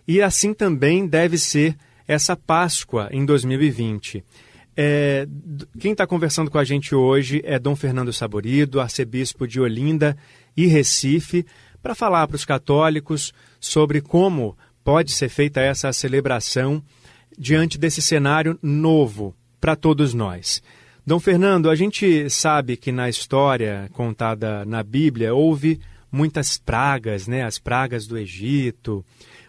E 0.06 0.20
assim 0.20 0.52
também 0.52 1.06
deve 1.06 1.38
ser 1.38 1.76
essa 2.06 2.34
Páscoa 2.34 3.08
em 3.12 3.24
2020. 3.24 4.24
É, 4.76 5.26
quem 5.78 5.92
está 5.92 6.06
conversando 6.06 6.50
com 6.50 6.58
a 6.58 6.64
gente 6.64 6.94
hoje 6.94 7.42
é 7.44 7.58
Dom 7.58 7.76
Fernando 7.76 8.12
Saborido, 8.12 8.80
arcebispo 8.80 9.46
de 9.46 9.60
Olinda 9.60 10.16
e 10.56 10.66
Recife, 10.66 11.44
para 11.82 11.94
falar 11.94 12.26
para 12.26 12.36
os 12.36 12.44
católicos 12.44 13.32
sobre 13.60 14.00
como 14.00 14.56
pode 14.82 15.12
ser 15.12 15.28
feita 15.28 15.60
essa 15.60 15.92
celebração 15.92 16.82
diante 17.38 17.78
desse 17.78 18.02
cenário 18.02 18.58
novo 18.62 19.34
para 19.60 19.76
todos 19.76 20.14
nós. 20.14 20.62
Dom 21.06 21.18
Fernando, 21.18 21.70
a 21.70 21.74
gente 21.74 22.28
sabe 22.28 22.76
que 22.76 22.92
na 22.92 23.08
história 23.08 23.88
contada 23.92 24.64
na 24.64 24.82
Bíblia 24.82 25.34
houve 25.34 25.80
muitas 26.10 26.58
pragas, 26.58 27.26
né? 27.26 27.44
As 27.44 27.58
pragas 27.58 28.06
do 28.06 28.18
Egito. 28.18 29.04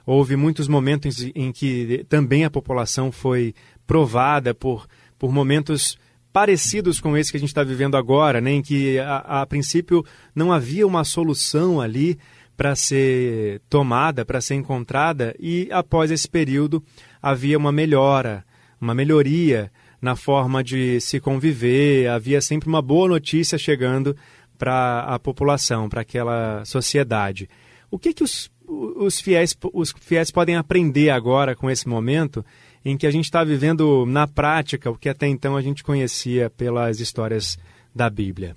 Houve 0.05 0.35
muitos 0.35 0.67
momentos 0.67 1.25
em 1.35 1.51
que 1.51 2.05
também 2.09 2.43
a 2.43 2.49
população 2.49 3.11
foi 3.11 3.53
provada 3.85 4.53
por, 4.53 4.87
por 5.17 5.31
momentos 5.31 5.97
parecidos 6.31 6.99
com 6.99 7.15
esse 7.17 7.31
que 7.31 7.37
a 7.37 7.39
gente 7.39 7.49
está 7.49 7.63
vivendo 7.63 7.97
agora, 7.97 8.39
né? 8.39 8.51
em 8.51 8.61
que 8.61 8.97
a, 8.99 9.41
a 9.41 9.45
princípio 9.45 10.03
não 10.33 10.51
havia 10.51 10.87
uma 10.87 11.03
solução 11.03 11.81
ali 11.81 12.17
para 12.55 12.75
ser 12.75 13.61
tomada, 13.69 14.23
para 14.23 14.39
ser 14.39 14.55
encontrada, 14.55 15.35
e 15.39 15.67
após 15.71 16.11
esse 16.11 16.29
período 16.29 16.83
havia 17.21 17.57
uma 17.57 17.71
melhora, 17.71 18.45
uma 18.79 18.93
melhoria 18.93 19.71
na 20.01 20.15
forma 20.15 20.63
de 20.63 20.99
se 20.99 21.19
conviver, 21.19 22.07
havia 22.07 22.41
sempre 22.41 22.69
uma 22.69 22.81
boa 22.81 23.07
notícia 23.07 23.57
chegando 23.57 24.15
para 24.61 24.99
a 25.07 25.17
população, 25.17 25.89
para 25.89 26.01
aquela 26.01 26.63
sociedade. 26.65 27.49
O 27.89 27.97
que, 27.97 28.13
que 28.13 28.23
os, 28.23 28.47
os, 28.67 29.19
fiéis, 29.19 29.57
os 29.73 29.91
fiéis 29.91 30.29
podem 30.29 30.55
aprender 30.55 31.09
agora 31.09 31.55
com 31.55 31.67
esse 31.67 31.89
momento 31.89 32.45
em 32.85 32.95
que 32.95 33.07
a 33.07 33.11
gente 33.11 33.25
está 33.25 33.43
vivendo 33.43 34.05
na 34.05 34.27
prática 34.27 34.91
o 34.91 34.95
que 34.95 35.09
até 35.09 35.25
então 35.25 35.57
a 35.57 35.61
gente 35.61 35.83
conhecia 35.83 36.47
pelas 36.51 36.99
histórias 36.99 37.57
da 37.93 38.07
Bíblia? 38.07 38.55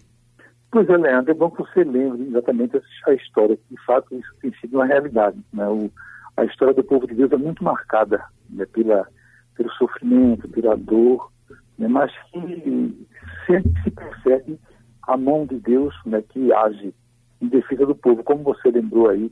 Pois 0.70 0.86
é, 0.90 0.96
Leandro, 0.98 1.30
é 1.30 1.34
bom 1.34 1.50
que 1.50 1.62
você 1.62 1.82
lembre 1.82 2.22
exatamente 2.24 2.78
a 3.06 3.14
história, 3.14 3.58
de 3.70 3.84
fato 3.86 4.14
isso 4.14 4.30
tem 4.42 4.52
sido 4.60 4.74
uma 4.74 4.84
realidade. 4.84 5.38
Né? 5.54 5.66
O, 5.66 5.90
a 6.36 6.44
história 6.44 6.74
do 6.74 6.84
povo 6.84 7.06
de 7.06 7.14
Deus 7.14 7.32
é 7.32 7.36
muito 7.38 7.64
marcada 7.64 8.22
né? 8.50 8.66
Pela, 8.66 9.08
pelo 9.56 9.72
sofrimento, 9.72 10.50
pela 10.50 10.76
dor, 10.76 11.32
né? 11.78 11.88
mas 11.88 12.12
que 12.30 13.06
sempre 13.46 13.72
se 13.82 13.90
percebe 13.90 14.58
a 15.06 15.16
mão 15.16 15.46
de 15.46 15.56
Deus 15.56 15.94
né, 16.06 16.22
que 16.22 16.52
age 16.52 16.94
em 17.40 17.48
defesa 17.48 17.86
do 17.86 17.94
povo, 17.94 18.22
como 18.24 18.42
você 18.42 18.70
lembrou 18.70 19.08
aí, 19.08 19.30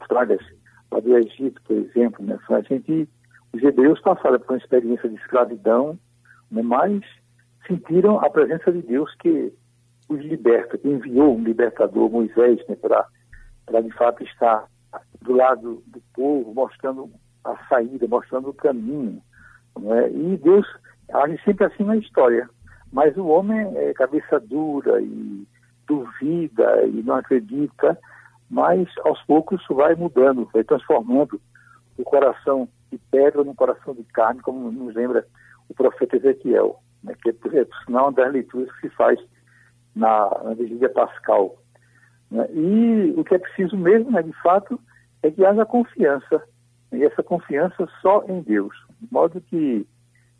as 0.00 0.06
pragas 0.06 0.40
lá 0.90 1.00
do 1.00 1.16
Egito, 1.16 1.60
por 1.62 1.76
exemplo, 1.76 2.24
né, 2.24 2.38
a 2.50 2.60
gente, 2.62 3.08
os 3.52 3.62
hebreus 3.62 4.00
passaram 4.00 4.38
por 4.38 4.52
uma 4.52 4.58
experiência 4.58 5.08
de 5.08 5.16
escravidão, 5.16 5.98
né, 6.50 6.62
mas 6.62 7.02
sentiram 7.66 8.18
a 8.20 8.30
presença 8.30 8.72
de 8.72 8.82
Deus 8.82 9.14
que 9.16 9.52
os 10.08 10.20
liberta, 10.20 10.78
que 10.78 10.88
enviou 10.88 11.36
um 11.36 11.42
libertador, 11.42 12.10
Moisés, 12.10 12.60
né, 12.68 12.76
para 12.76 13.80
de 13.82 13.90
fato 13.92 14.22
estar 14.24 14.66
do 15.22 15.32
lado 15.32 15.82
do 15.86 16.02
povo, 16.14 16.54
mostrando 16.54 17.10
a 17.44 17.56
saída, 17.68 18.06
mostrando 18.08 18.48
o 18.50 18.54
caminho. 18.54 19.22
Né? 19.78 20.10
E 20.10 20.36
Deus 20.38 20.66
age 21.12 21.40
sempre 21.44 21.66
assim 21.66 21.84
na 21.84 21.96
história. 21.96 22.48
Mas 22.92 23.16
o 23.16 23.26
homem 23.26 23.76
é 23.76 23.92
cabeça 23.92 24.40
dura 24.40 25.00
e 25.00 25.46
duvida 25.86 26.86
e 26.86 27.02
não 27.02 27.16
acredita, 27.16 27.98
mas 28.50 28.88
aos 29.04 29.22
poucos 29.24 29.60
isso 29.60 29.74
vai 29.74 29.94
mudando, 29.94 30.48
vai 30.52 30.64
transformando 30.64 31.40
o 31.96 32.04
coração 32.04 32.68
de 32.90 32.98
pedra 33.10 33.44
no 33.44 33.54
coração 33.54 33.94
de 33.94 34.04
carne, 34.04 34.40
como 34.40 34.70
nos 34.70 34.94
lembra 34.94 35.26
o 35.68 35.74
profeta 35.74 36.16
Ezequiel, 36.16 36.80
né, 37.02 37.14
que 37.22 37.30
é, 37.30 37.32
por 37.32 37.52
sinal, 37.84 38.06
uma 38.06 38.12
das 38.12 38.32
leituras 38.32 38.70
que 38.76 38.88
se 38.88 38.94
faz 38.94 39.18
na, 39.94 40.30
na 40.44 40.54
vigília 40.54 40.88
pascal. 40.88 41.56
Né? 42.30 42.46
E 42.52 43.14
o 43.16 43.24
que 43.24 43.34
é 43.34 43.38
preciso 43.38 43.76
mesmo, 43.76 44.10
né, 44.10 44.22
de 44.22 44.32
fato, 44.40 44.80
é 45.22 45.30
que 45.30 45.44
haja 45.44 45.66
confiança, 45.66 46.42
e 46.92 47.04
essa 47.04 47.22
confiança 47.22 47.86
só 48.00 48.24
em 48.28 48.40
Deus, 48.40 48.74
de 49.00 49.12
modo 49.12 49.40
que 49.42 49.86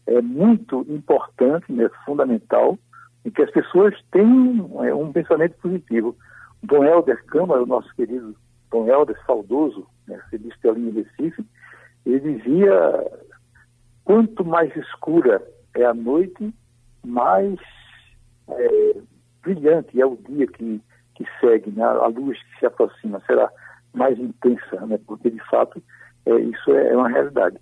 é 0.09 0.23
muito 0.23 0.87
importante, 0.89 1.71
né, 1.71 1.89
fundamental, 2.05 2.79
e 3.25 3.31
que 3.31 3.43
as 3.43 3.51
pessoas 3.51 3.95
tenham 4.11 4.83
é, 4.83 4.95
um 4.95 5.13
pensamento 5.13 5.55
positivo. 5.61 6.17
Dom 6.63 6.83
Helder 6.83 7.23
Câmara, 7.27 7.63
o 7.63 7.67
nosso 7.67 7.95
querido 7.95 8.35
Dom 8.71 8.89
Helder, 8.89 9.17
saudoso, 9.27 9.87
né, 10.07 10.19
de 10.33 10.51
em 10.79 10.91
Recife, 10.91 11.45
ele 12.07 12.39
dizia, 12.39 13.07
quanto 14.05 14.45
mais 14.45 14.75
escura 14.75 15.43
é 15.75 15.85
a 15.85 15.93
noite, 15.93 16.55
mais 17.05 17.59
é, 18.49 18.97
brilhante 19.43 20.01
é 20.01 20.07
o 20.07 20.17
dia 20.17 20.47
que, 20.47 20.81
que 21.15 21.25
segue, 21.39 21.71
né, 21.71 21.85
a 21.85 22.07
luz 22.07 22.39
que 22.43 22.61
se 22.61 22.67
aproxima, 22.67 23.21
será 23.27 23.51
mais 23.93 24.19
intensa, 24.19 24.87
né, 24.87 24.99
porque 25.07 25.31
de 25.31 25.45
fato 25.51 25.83
é, 26.25 26.35
isso 26.35 26.71
é 26.73 26.97
uma 26.97 27.11
realidade. 27.11 27.59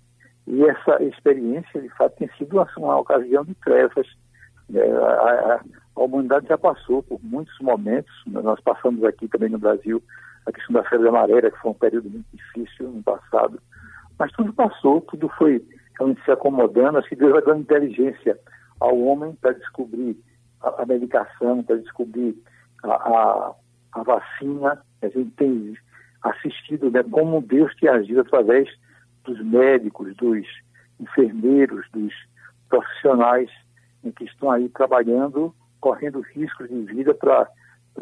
E 0.47 0.63
essa 0.63 1.03
experiência, 1.03 1.81
de 1.81 1.89
fato, 1.89 2.15
tem 2.15 2.29
sido 2.37 2.65
uma, 2.77 2.97
ocasião 2.97 3.43
de 3.43 3.53
trevas. 3.55 4.07
É, 4.73 4.91
a, 4.91 5.61
a, 5.95 6.01
humanidade 6.01 6.47
já 6.47 6.57
passou 6.57 7.03
por 7.03 7.19
muitos 7.21 7.53
momentos. 7.59 8.11
Nós 8.25 8.59
passamos 8.61 9.03
aqui 9.03 9.27
também 9.27 9.49
no 9.49 9.59
Brasil 9.59 10.01
a 10.45 10.51
questão 10.51 10.73
da 10.73 10.89
febre 10.89 11.09
amarela, 11.09 11.51
que 11.51 11.59
foi 11.59 11.71
um 11.71 11.75
período 11.75 12.09
muito 12.09 12.25
difícil 12.33 12.89
no 12.89 13.03
passado. 13.03 13.59
Mas 14.17 14.31
tudo 14.31 14.53
passou, 14.53 15.01
tudo 15.01 15.27
foi 15.37 15.61
realmente 15.97 16.23
se 16.23 16.31
acomodando. 16.31 16.97
Acho 16.97 17.09
que 17.09 17.17
Deus 17.17 17.33
vai 17.33 17.41
dando 17.41 17.61
inteligência 17.61 18.39
ao 18.79 18.97
homem 18.97 19.35
para 19.41 19.51
descobrir 19.51 20.17
a, 20.61 20.83
a 20.83 20.85
medicação, 20.85 21.61
para 21.61 21.75
descobrir 21.75 22.41
a, 22.83 22.93
a, 22.93 23.55
a, 23.93 24.03
vacina. 24.03 24.81
A 25.01 25.09
gente 25.09 25.31
tem 25.31 25.73
assistido 26.23 26.89
né, 26.89 27.03
como 27.03 27.41
Deus 27.41 27.75
tem 27.75 27.89
agido 27.89 28.21
através 28.21 28.69
dos 29.27 29.45
médicos, 29.45 30.15
dos 30.15 30.47
enfermeiros, 30.99 31.85
dos 31.91 32.13
profissionais 32.69 33.49
que 34.15 34.23
estão 34.23 34.49
aí 34.49 34.69
trabalhando, 34.69 35.53
correndo 35.81 36.21
riscos 36.21 36.69
de 36.69 36.81
vida 36.83 37.13
para 37.13 37.49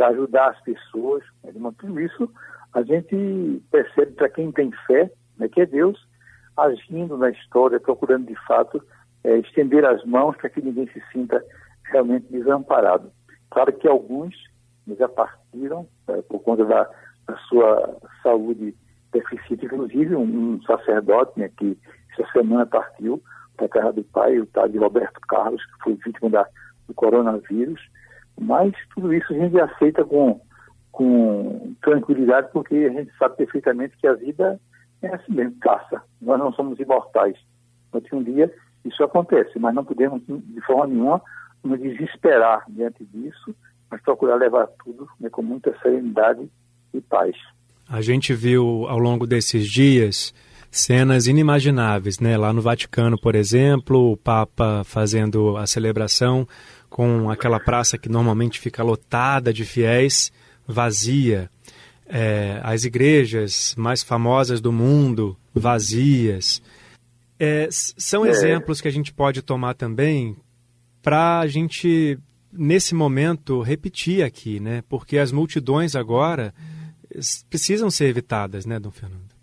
ajudar 0.07 0.51
as 0.51 0.61
pessoas. 0.61 1.23
Né? 1.43 1.51
Tudo 1.79 1.99
isso 1.99 2.31
a 2.73 2.83
gente 2.83 3.63
percebe 3.71 4.11
para 4.11 4.29
quem 4.29 4.51
tem 4.51 4.71
fé, 4.85 5.09
né, 5.37 5.47
que 5.47 5.61
é 5.61 5.65
Deus 5.65 6.07
agindo 6.55 7.17
na 7.17 7.29
história, 7.31 7.79
procurando 7.79 8.27
de 8.27 8.35
fato 8.45 8.81
é, 9.23 9.37
estender 9.39 9.83
as 9.83 10.03
mãos 10.05 10.37
para 10.37 10.49
que 10.49 10.61
ninguém 10.61 10.87
se 10.87 11.01
sinta 11.11 11.43
realmente 11.85 12.27
desamparado. 12.31 13.11
Claro 13.49 13.73
que 13.73 13.87
alguns 13.87 14.35
já 14.97 15.09
partiram 15.09 15.87
é, 16.07 16.21
por 16.21 16.39
conta 16.39 16.65
da, 16.65 16.89
da 17.27 17.37
sua 17.49 17.97
saúde 18.21 18.75
Inclusive, 19.17 20.15
um, 20.15 20.55
um 20.55 20.61
sacerdote 20.63 21.39
né, 21.39 21.49
que 21.57 21.77
essa 22.13 22.29
semana 22.31 22.65
partiu 22.65 23.21
para 23.55 23.65
a 23.65 23.69
terra 23.69 23.91
do 23.91 24.03
pai, 24.03 24.39
o 24.39 24.45
tal 24.47 24.67
de 24.67 24.77
Roberto 24.77 25.19
Carlos, 25.27 25.63
que 25.65 25.83
foi 25.83 25.93
vítima 25.95 26.29
da, 26.29 26.47
do 26.87 26.93
coronavírus. 26.93 27.81
Mas 28.39 28.73
tudo 28.93 29.13
isso 29.13 29.33
a 29.33 29.37
gente 29.37 29.59
aceita 29.59 30.03
com, 30.03 30.41
com 30.91 31.73
tranquilidade, 31.81 32.49
porque 32.51 32.75
a 32.75 32.89
gente 32.89 33.11
sabe 33.17 33.37
perfeitamente 33.37 33.97
que 33.97 34.07
a 34.07 34.13
vida 34.13 34.59
é 35.01 35.07
assim 35.07 35.33
mesmo, 35.33 35.57
caça. 35.59 36.01
Nós 36.21 36.39
não 36.39 36.51
somos 36.53 36.79
imortais. 36.79 37.37
Então, 37.93 38.19
um 38.19 38.23
dia 38.23 38.53
isso 38.83 39.03
acontece, 39.03 39.57
mas 39.57 39.73
não 39.73 39.83
podemos, 39.83 40.21
de 40.27 40.61
forma 40.61 40.87
nenhuma, 40.87 41.21
nos 41.63 41.79
desesperar 41.79 42.63
diante 42.69 43.03
disso, 43.05 43.55
mas 43.89 44.01
procurar 44.01 44.35
levar 44.35 44.67
tudo 44.83 45.07
né, 45.19 45.29
com 45.29 45.41
muita 45.41 45.77
serenidade 45.79 46.49
e 46.93 47.01
paz. 47.01 47.35
A 47.87 48.01
gente 48.01 48.33
viu 48.33 48.85
ao 48.87 48.97
longo 48.97 49.27
desses 49.27 49.67
dias 49.69 50.33
cenas 50.71 51.27
inimagináveis, 51.27 52.19
né? 52.19 52.35
Lá 52.35 52.51
no 52.51 52.61
Vaticano, 52.61 53.17
por 53.17 53.35
exemplo, 53.35 54.11
o 54.11 54.17
Papa 54.17 54.83
fazendo 54.83 55.55
a 55.55 55.65
celebração 55.65 56.47
com 56.89 57.29
aquela 57.29 57.59
praça 57.59 57.97
que 57.97 58.09
normalmente 58.09 58.59
fica 58.59 58.83
lotada 58.83 59.53
de 59.53 59.63
fiéis, 59.63 60.31
vazia. 60.67 61.49
É, 62.07 62.59
as 62.63 62.83
igrejas 62.83 63.73
mais 63.77 64.03
famosas 64.03 64.61
do 64.61 64.71
mundo, 64.71 65.37
vazias. 65.53 66.61
É, 67.39 67.67
são 67.71 68.25
é. 68.25 68.29
exemplos 68.29 68.81
que 68.81 68.87
a 68.87 68.91
gente 68.91 69.13
pode 69.13 69.41
tomar 69.41 69.73
também 69.75 70.35
para 71.01 71.39
a 71.39 71.47
gente, 71.47 72.17
nesse 72.51 72.95
momento, 72.95 73.61
repetir 73.61 74.23
aqui, 74.23 74.59
né? 74.59 74.83
Porque 74.89 75.17
as 75.17 75.31
multidões 75.31 75.95
agora 75.95 76.53
precisam 77.49 77.89
ser 77.89 78.05
evitadas, 78.05 78.65
né, 78.65 78.79
Dom 78.79 78.91
Fernando? 78.91 79.33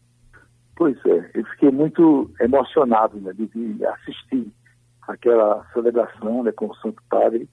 Pois 0.77 0.97
é, 1.07 1.31
eu 1.35 1.45
fiquei 1.47 1.71
muito 1.71 2.31
emocionado 2.41 3.19
né, 3.21 3.33
de 3.33 3.85
assistir 3.87 4.53
aquela 5.07 5.65
celebração 5.73 6.43
né, 6.43 6.53
com 6.53 6.67
o 6.67 6.77
Santo 6.77 7.03
Padre, 7.09 7.49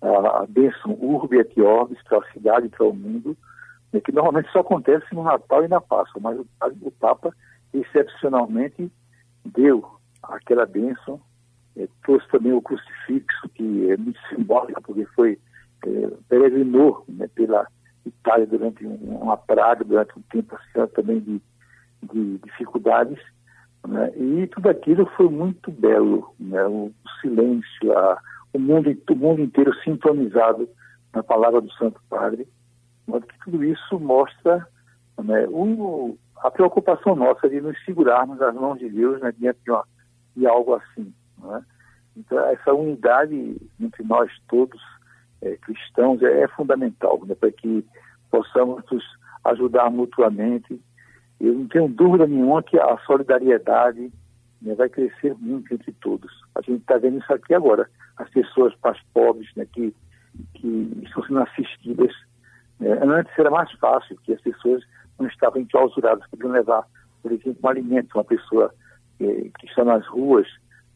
a, 0.00 0.42
a 0.42 0.46
bênção 0.46 0.92
Urbi 1.00 1.38
et 1.38 1.60
Orbis 1.60 2.02
para 2.04 2.18
a 2.18 2.32
cidade 2.32 2.66
e 2.66 2.70
para 2.70 2.86
o 2.86 2.94
mundo, 2.94 3.36
né, 3.92 4.00
que 4.00 4.12
normalmente 4.12 4.50
só 4.52 4.60
acontece 4.60 5.04
no 5.12 5.22
Natal 5.22 5.64
e 5.64 5.68
na 5.68 5.80
Páscoa, 5.80 6.20
mas 6.22 6.38
o, 6.38 6.46
o 6.82 6.90
Papa 6.92 7.34
excepcionalmente 7.72 8.90
deu 9.44 9.84
aquela 10.22 10.66
bênção, 10.66 11.20
é, 11.76 11.88
trouxe 12.02 12.28
também 12.28 12.52
o 12.52 12.62
crucifixo, 12.62 13.48
que 13.54 13.90
é 13.90 13.96
muito 13.96 14.20
simbólico, 14.28 14.82
porque 14.82 15.06
foi, 15.14 15.38
é, 15.86 16.10
peregrinou 16.28 17.04
né, 17.08 17.28
pela 17.34 17.66
Itália 18.04 18.46
durante 18.46 18.86
um, 18.86 18.94
uma 19.22 19.36
praga, 19.36 19.84
durante 19.84 20.18
um 20.18 20.22
tempo 20.30 20.56
assim, 20.56 20.86
também 20.92 21.20
de 21.20 21.40
de 22.02 22.38
dificuldades, 22.38 23.18
né? 23.86 24.12
e 24.16 24.46
tudo 24.48 24.68
aquilo 24.68 25.06
foi 25.16 25.28
muito 25.28 25.70
belo, 25.70 26.34
né? 26.38 26.64
o 26.64 26.92
silêncio, 27.20 27.96
a, 27.96 28.18
o, 28.52 28.58
mundo, 28.58 28.90
o 29.10 29.14
mundo 29.14 29.40
inteiro 29.40 29.72
sintonizado 29.82 30.68
na 31.14 31.22
palavra 31.22 31.60
do 31.60 31.72
Santo 31.72 32.00
Padre, 32.08 32.48
que 33.06 33.38
tudo 33.44 33.62
isso 33.64 34.00
mostra 34.00 34.66
né, 35.22 35.46
a 36.38 36.50
preocupação 36.50 37.14
nossa 37.14 37.48
de 37.48 37.60
nos 37.60 37.76
segurarmos 37.84 38.38
nas 38.38 38.54
mãos 38.54 38.78
de 38.78 38.88
Deus 38.88 39.20
né, 39.20 39.32
diante 39.36 39.58
de, 39.64 39.70
uma, 39.70 39.84
de 40.34 40.46
algo 40.46 40.74
assim. 40.74 41.12
Né? 41.38 41.62
Então, 42.16 42.38
essa 42.46 42.72
unidade 42.72 43.56
entre 43.78 44.02
nós 44.04 44.30
todos, 44.48 44.80
é, 45.42 45.56
cristãos, 45.56 46.22
é, 46.22 46.42
é 46.42 46.48
fundamental 46.48 47.20
né, 47.26 47.34
para 47.34 47.52
que 47.52 47.84
possamos 48.30 48.82
nos 48.90 49.04
ajudar 49.44 49.90
mutuamente 49.90 50.80
eu 51.42 51.54
não 51.54 51.66
tenho 51.66 51.88
dúvida 51.88 52.24
nenhuma 52.24 52.62
que 52.62 52.78
a 52.78 52.96
solidariedade 52.98 54.12
né, 54.62 54.74
vai 54.76 54.88
crescer 54.88 55.34
muito 55.40 55.74
entre 55.74 55.90
todos. 55.94 56.30
A 56.54 56.60
gente 56.60 56.82
está 56.82 56.96
vendo 56.98 57.18
isso 57.18 57.32
aqui 57.34 57.52
agora. 57.52 57.90
As 58.16 58.30
pessoas 58.30 58.72
mais 58.82 58.96
pobres 59.12 59.50
né, 59.56 59.66
que, 59.72 59.92
que 60.54 61.00
estão 61.02 61.24
sendo 61.24 61.40
assistidas. 61.40 62.12
Né, 62.78 62.92
antes 63.02 63.36
era 63.36 63.50
mais 63.50 63.72
fácil, 63.72 64.14
porque 64.14 64.34
as 64.34 64.40
pessoas 64.40 64.84
não 65.18 65.26
estavam 65.26 65.60
enclausuradas, 65.60 66.24
podiam 66.30 66.52
levar, 66.52 66.86
por 67.20 67.32
exemplo, 67.32 67.58
um 67.64 67.68
alimento, 67.68 68.14
uma 68.14 68.24
pessoa 68.24 68.72
é, 69.18 69.26
que 69.58 69.66
está 69.66 69.84
nas 69.84 70.06
ruas, 70.06 70.46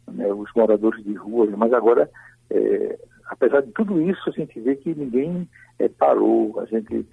né, 0.07 0.33
os 0.33 0.49
moradores 0.55 1.03
de 1.03 1.15
ruas, 1.15 1.51
mas 1.57 1.73
agora, 1.73 2.09
é, 2.51 2.97
apesar 3.29 3.62
de 3.62 3.73
tudo 3.73 4.01
isso, 4.01 4.29
a 4.29 4.33
gente 4.33 4.59
vê 4.61 4.77
que 4.77 4.95
ninguém 4.95 5.49
é, 5.79 5.89
parou, 5.89 6.59
a 6.61 6.65
gente 6.67 7.07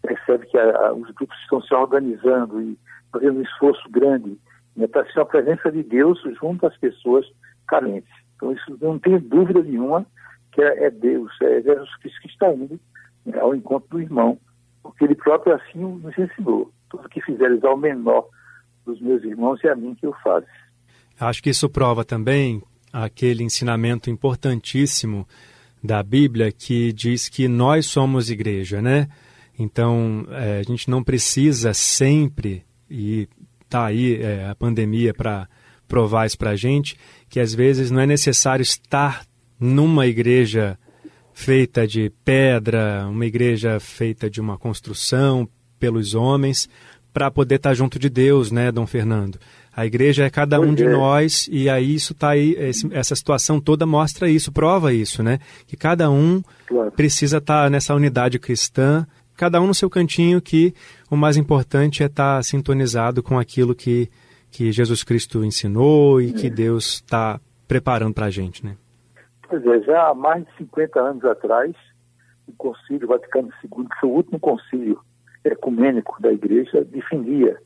percebe 0.00 0.46
que 0.46 0.58
a, 0.58 0.88
a, 0.88 0.92
os 0.92 1.10
grupos 1.12 1.36
estão 1.42 1.60
se 1.62 1.74
organizando 1.74 2.60
e 2.60 2.78
fazendo 3.12 3.38
um 3.38 3.42
esforço 3.42 3.88
grande 3.90 4.38
né, 4.76 4.86
para 4.86 5.10
ser 5.12 5.20
a 5.20 5.26
presença 5.26 5.70
de 5.70 5.82
Deus 5.82 6.20
junto 6.40 6.66
às 6.66 6.76
pessoas 6.78 7.26
carentes. 7.68 8.10
Então, 8.36 8.52
isso 8.52 8.76
não 8.80 8.98
tem 8.98 9.18
dúvida 9.18 9.62
nenhuma 9.62 10.06
que 10.52 10.62
é, 10.62 10.86
é 10.86 10.90
Deus, 10.90 11.30
é 11.42 11.62
Jesus 11.62 11.96
Cristo 11.98 12.20
que 12.20 12.28
está 12.28 12.52
indo 12.52 12.78
né, 13.24 13.38
ao 13.38 13.54
encontro 13.54 13.88
do 13.90 14.00
irmão, 14.00 14.38
porque 14.82 15.04
ele 15.04 15.14
próprio 15.14 15.54
assim 15.54 15.78
nos 15.78 16.16
ensinou. 16.18 16.70
Tudo 16.90 17.08
que 17.08 17.22
fizeres 17.22 17.62
ao 17.64 17.76
menor 17.76 18.28
dos 18.84 19.00
meus 19.00 19.22
irmãos 19.22 19.62
é 19.64 19.68
a 19.70 19.76
mim 19.76 19.94
que 19.94 20.06
eu 20.06 20.12
faço. 20.22 20.46
Acho 21.18 21.42
que 21.42 21.50
isso 21.50 21.68
prova 21.70 22.04
também 22.04 22.62
aquele 22.92 23.42
ensinamento 23.42 24.10
importantíssimo 24.10 25.26
da 25.82 26.02
Bíblia 26.02 26.52
que 26.52 26.92
diz 26.92 27.28
que 27.28 27.48
nós 27.48 27.86
somos 27.86 28.30
igreja, 28.30 28.80
né? 28.80 29.08
Então, 29.58 30.26
é, 30.30 30.60
a 30.60 30.62
gente 30.62 30.88
não 30.88 31.02
precisa 31.02 31.74
sempre, 31.74 32.64
e 32.90 33.28
está 33.64 33.86
aí 33.86 34.20
é, 34.22 34.48
a 34.48 34.54
pandemia 34.54 35.12
para 35.12 35.48
provar 35.88 36.26
isso 36.26 36.38
para 36.38 36.50
a 36.50 36.56
gente, 36.56 36.96
que 37.28 37.40
às 37.40 37.54
vezes 37.54 37.90
não 37.90 38.00
é 38.00 38.06
necessário 38.06 38.62
estar 38.62 39.24
numa 39.58 40.06
igreja 40.06 40.78
feita 41.32 41.86
de 41.86 42.10
pedra, 42.24 43.06
uma 43.08 43.26
igreja 43.26 43.78
feita 43.80 44.28
de 44.28 44.40
uma 44.40 44.58
construção 44.58 45.48
pelos 45.78 46.14
homens, 46.14 46.68
para 47.12 47.30
poder 47.30 47.56
estar 47.56 47.70
tá 47.70 47.74
junto 47.74 47.98
de 47.98 48.08
Deus, 48.08 48.50
né, 48.50 48.72
Dom 48.72 48.86
Fernando? 48.86 49.38
A 49.74 49.86
igreja 49.86 50.24
é 50.24 50.30
cada 50.30 50.60
um 50.60 50.74
de 50.74 50.84
é. 50.84 50.90
nós 50.90 51.48
e 51.50 51.68
aí 51.68 51.94
isso 51.94 52.12
está 52.12 52.30
aí, 52.30 52.56
essa 52.90 53.16
situação 53.16 53.60
toda 53.60 53.86
mostra 53.86 54.28
isso, 54.28 54.52
prova 54.52 54.92
isso, 54.92 55.22
né? 55.22 55.38
Que 55.66 55.76
cada 55.76 56.10
um 56.10 56.42
precisa 56.94 57.38
estar 57.38 57.64
tá 57.64 57.70
nessa 57.70 57.94
unidade 57.94 58.38
cristã 58.38 59.06
cada 59.36 59.60
um 59.60 59.66
no 59.66 59.74
seu 59.74 59.90
cantinho, 59.90 60.40
que 60.40 60.72
o 61.10 61.16
mais 61.16 61.36
importante 61.36 62.02
é 62.02 62.06
estar 62.06 62.36
tá 62.36 62.42
sintonizado 62.42 63.22
com 63.22 63.38
aquilo 63.38 63.74
que, 63.74 64.08
que 64.50 64.70
Jesus 64.70 65.02
Cristo 65.02 65.44
ensinou 65.44 66.20
e 66.20 66.32
que 66.32 66.46
é. 66.46 66.50
Deus 66.50 66.94
está 66.94 67.40
preparando 67.66 68.14
para 68.14 68.26
a 68.26 68.30
gente, 68.30 68.64
né? 68.64 68.76
Pois 69.48 69.64
é, 69.66 69.80
já 69.80 70.08
há 70.08 70.14
mais 70.14 70.44
de 70.44 70.56
50 70.58 71.00
anos 71.00 71.24
atrás, 71.24 71.74
o 72.46 72.52
Concílio 72.52 73.08
Vaticano 73.08 73.48
II, 73.64 73.84
que 73.88 74.00
foi 74.00 74.08
o 74.08 74.12
último 74.12 74.38
concílio 74.38 75.00
ecumênico 75.44 76.20
da 76.22 76.32
Igreja, 76.32 76.84
defendia 76.84 77.58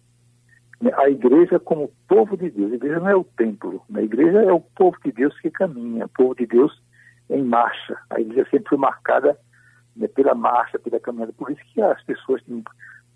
a 0.94 1.08
Igreja 1.08 1.58
como 1.58 1.92
povo 2.08 2.36
de 2.36 2.50
Deus. 2.50 2.72
A 2.72 2.76
Igreja 2.76 3.00
não 3.00 3.08
é 3.08 3.16
o 3.16 3.24
templo, 3.24 3.82
né? 3.88 4.00
a 4.00 4.04
Igreja 4.04 4.42
é 4.42 4.52
o 4.52 4.60
povo 4.60 4.96
de 5.04 5.12
Deus 5.12 5.38
que 5.40 5.50
caminha, 5.50 6.06
o 6.06 6.08
povo 6.10 6.34
de 6.34 6.46
Deus 6.46 6.82
em 7.30 7.42
marcha. 7.42 7.96
A 8.10 8.20
Igreja 8.20 8.48
sempre 8.50 8.68
foi 8.68 8.78
marcada 8.78 9.38
né, 9.96 10.06
pela 10.08 10.34
marcha, 10.34 10.78
pela 10.78 11.00
caminhada. 11.00 11.32
Por 11.32 11.50
isso 11.50 11.60
que 11.72 11.80
as 11.80 12.02
pessoas 12.04 12.42
têm 12.44 12.62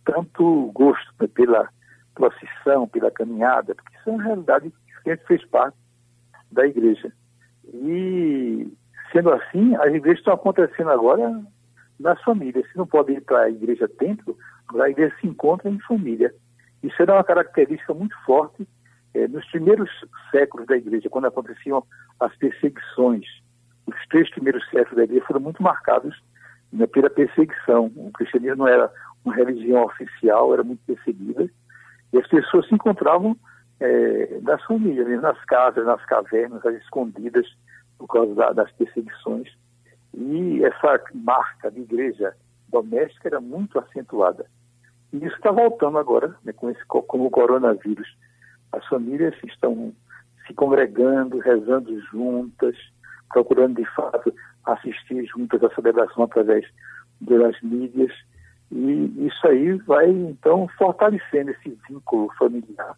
tanto 0.04 0.70
gosto 0.72 1.12
né, 1.20 1.28
pela 1.28 1.68
procissão, 2.14 2.88
pela 2.88 3.10
caminhada, 3.10 3.74
porque 3.74 3.96
isso 3.96 4.08
é 4.08 4.12
uma 4.12 4.22
realidade 4.22 4.70
que 4.70 5.10
gente 5.10 5.26
fez 5.26 5.44
parte 5.46 5.76
da 6.50 6.66
igreja. 6.66 7.12
E, 7.72 8.72
sendo 9.12 9.30
assim, 9.32 9.74
as 9.76 9.94
igrejas 9.94 10.18
estão 10.18 10.34
acontecendo 10.34 10.90
agora 10.90 11.42
nas 11.98 12.20
famílias. 12.22 12.68
Se 12.70 12.76
não 12.76 12.86
pode 12.86 13.12
ir 13.12 13.20
para 13.22 13.42
a 13.42 13.50
igreja 13.50 13.88
templo, 13.88 14.36
a 14.80 14.88
igreja 14.88 15.14
se 15.20 15.26
encontra 15.26 15.68
em 15.70 15.78
família. 15.80 16.34
Isso 16.82 17.00
era 17.00 17.14
uma 17.14 17.24
característica 17.24 17.92
muito 17.92 18.16
forte 18.24 18.66
eh, 19.14 19.28
nos 19.28 19.46
primeiros 19.50 19.90
séculos 20.30 20.66
da 20.66 20.76
igreja, 20.76 21.10
quando 21.10 21.26
aconteciam 21.26 21.84
as 22.18 22.34
perseguições. 22.36 23.26
Os 23.86 23.94
três 24.08 24.30
primeiros 24.30 24.64
séculos 24.70 24.96
da 24.96 25.04
igreja 25.04 25.24
foram 25.26 25.40
muito 25.40 25.62
marcados 25.62 26.20
né, 26.72 26.86
pela 26.86 27.10
perseguição. 27.10 27.92
O 27.96 28.10
cristianismo 28.12 28.56
não 28.56 28.68
era 28.68 28.90
uma 29.24 29.34
religião 29.34 29.84
oficial, 29.84 30.52
era 30.52 30.62
muito 30.62 30.80
perseguida, 30.86 31.50
e 32.12 32.18
as 32.18 32.26
pessoas 32.28 32.66
se 32.66 32.74
encontravam 32.74 33.36
é, 33.78 34.40
nas 34.42 34.62
famílias, 34.64 35.20
nas 35.20 35.42
casas, 35.44 35.84
nas 35.84 36.04
cavernas, 36.06 36.64
as 36.64 36.74
escondidas, 36.76 37.46
por 37.98 38.06
causa 38.08 38.34
da, 38.34 38.52
das 38.52 38.72
perseguições. 38.72 39.48
E 40.14 40.64
essa 40.64 41.02
marca 41.14 41.70
de 41.70 41.80
igreja 41.80 42.34
doméstica 42.68 43.28
era 43.28 43.40
muito 43.40 43.78
acentuada. 43.78 44.46
E 45.12 45.16
isso 45.16 45.36
está 45.36 45.50
voltando 45.50 45.98
agora, 45.98 46.36
né, 46.44 46.52
com, 46.52 46.70
esse, 46.70 46.84
com 46.86 47.26
o 47.26 47.30
coronavírus. 47.30 48.08
As 48.72 48.86
famílias 48.86 49.34
estão 49.44 49.92
se 50.46 50.54
congregando, 50.54 51.38
rezando 51.38 52.00
juntas, 52.06 52.76
procurando 53.32 53.76
de 53.76 53.84
fato 53.94 54.32
assistir 54.64 55.24
juntas 55.26 55.62
à 55.62 55.74
celebração 55.74 56.24
através 56.24 56.66
das 57.20 57.60
mídias. 57.62 58.12
E 58.70 59.26
isso 59.26 59.46
aí 59.46 59.72
vai, 59.78 60.08
então, 60.08 60.68
fortalecendo 60.78 61.50
esse 61.50 61.76
vínculo 61.88 62.32
familiar, 62.38 62.96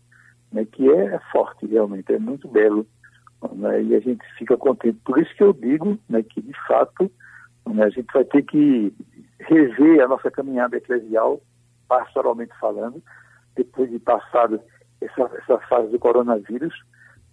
né, 0.53 0.67
que 0.71 0.91
é 0.91 1.19
forte 1.31 1.67
realmente, 1.67 2.13
é 2.13 2.19
muito 2.19 2.47
belo. 2.49 2.87
Né, 3.55 3.83
e 3.83 3.95
a 3.95 4.01
gente 4.01 4.25
fica 4.39 4.57
contente. 4.57 4.99
Por 5.05 5.19
isso 5.19 5.35
que 5.35 5.43
eu 5.43 5.53
digo 5.53 5.99
né, 6.09 6.23
que, 6.23 6.41
de 6.41 6.53
fato, 6.67 7.11
né, 7.67 7.85
a 7.85 7.91
gente 7.91 8.13
vai 8.13 8.25
ter 8.25 8.43
que 8.43 8.93
rever 9.41 10.03
a 10.03 10.09
nossa 10.09 10.31
caminhada 10.31 10.77
eclesial, 10.77 11.41
pastoralmente 11.93 12.53
falando, 12.59 13.03
depois 13.55 13.91
de 13.91 13.99
passado 13.99 14.59
essa, 14.99 15.31
essa 15.37 15.59
fase 15.69 15.91
do 15.91 15.99
coronavírus, 15.99 16.73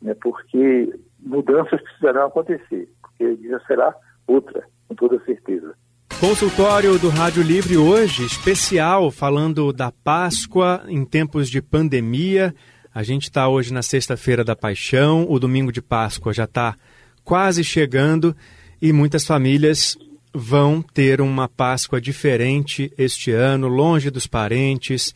né, 0.02 0.14
porque 0.22 0.94
mudanças 1.18 1.82
precisarão 1.82 2.28
acontecer, 2.28 2.92
porque 3.02 3.24
a 3.24 3.36
vida 3.36 3.62
será 3.66 3.96
outra, 4.28 4.68
com 4.90 4.96
toda 4.96 5.18
certeza. 5.24 5.74
Consultório 6.20 7.00
do 7.00 7.08
Rádio 7.08 7.42
Livre 7.42 7.78
hoje, 7.78 8.26
especial, 8.26 9.10
falando 9.10 9.72
da 9.72 9.94
Páscoa 10.04 10.84
em 10.90 11.06
tempos 11.06 11.50
de 11.50 11.62
pandemia. 11.62 12.54
A 12.94 13.02
gente 13.02 13.24
está 13.24 13.48
hoje 13.48 13.74
na 13.74 13.82
Sexta-feira 13.82 14.44
da 14.44 14.58
Paixão, 14.58 15.26
o 15.30 15.40
domingo 15.40 15.72
de 15.72 15.82
Páscoa 15.82 16.34
já 16.34 16.44
está 16.44 16.76
quase 17.24 17.64
chegando 17.64 18.36
e 18.82 18.92
muitas 18.92 19.26
famílias 19.26 19.98
vão 20.40 20.82
ter 20.82 21.20
uma 21.20 21.48
Páscoa 21.48 22.00
diferente 22.00 22.92
este 22.98 23.32
ano, 23.32 23.68
longe 23.68 24.10
dos 24.10 24.26
parentes, 24.26 25.14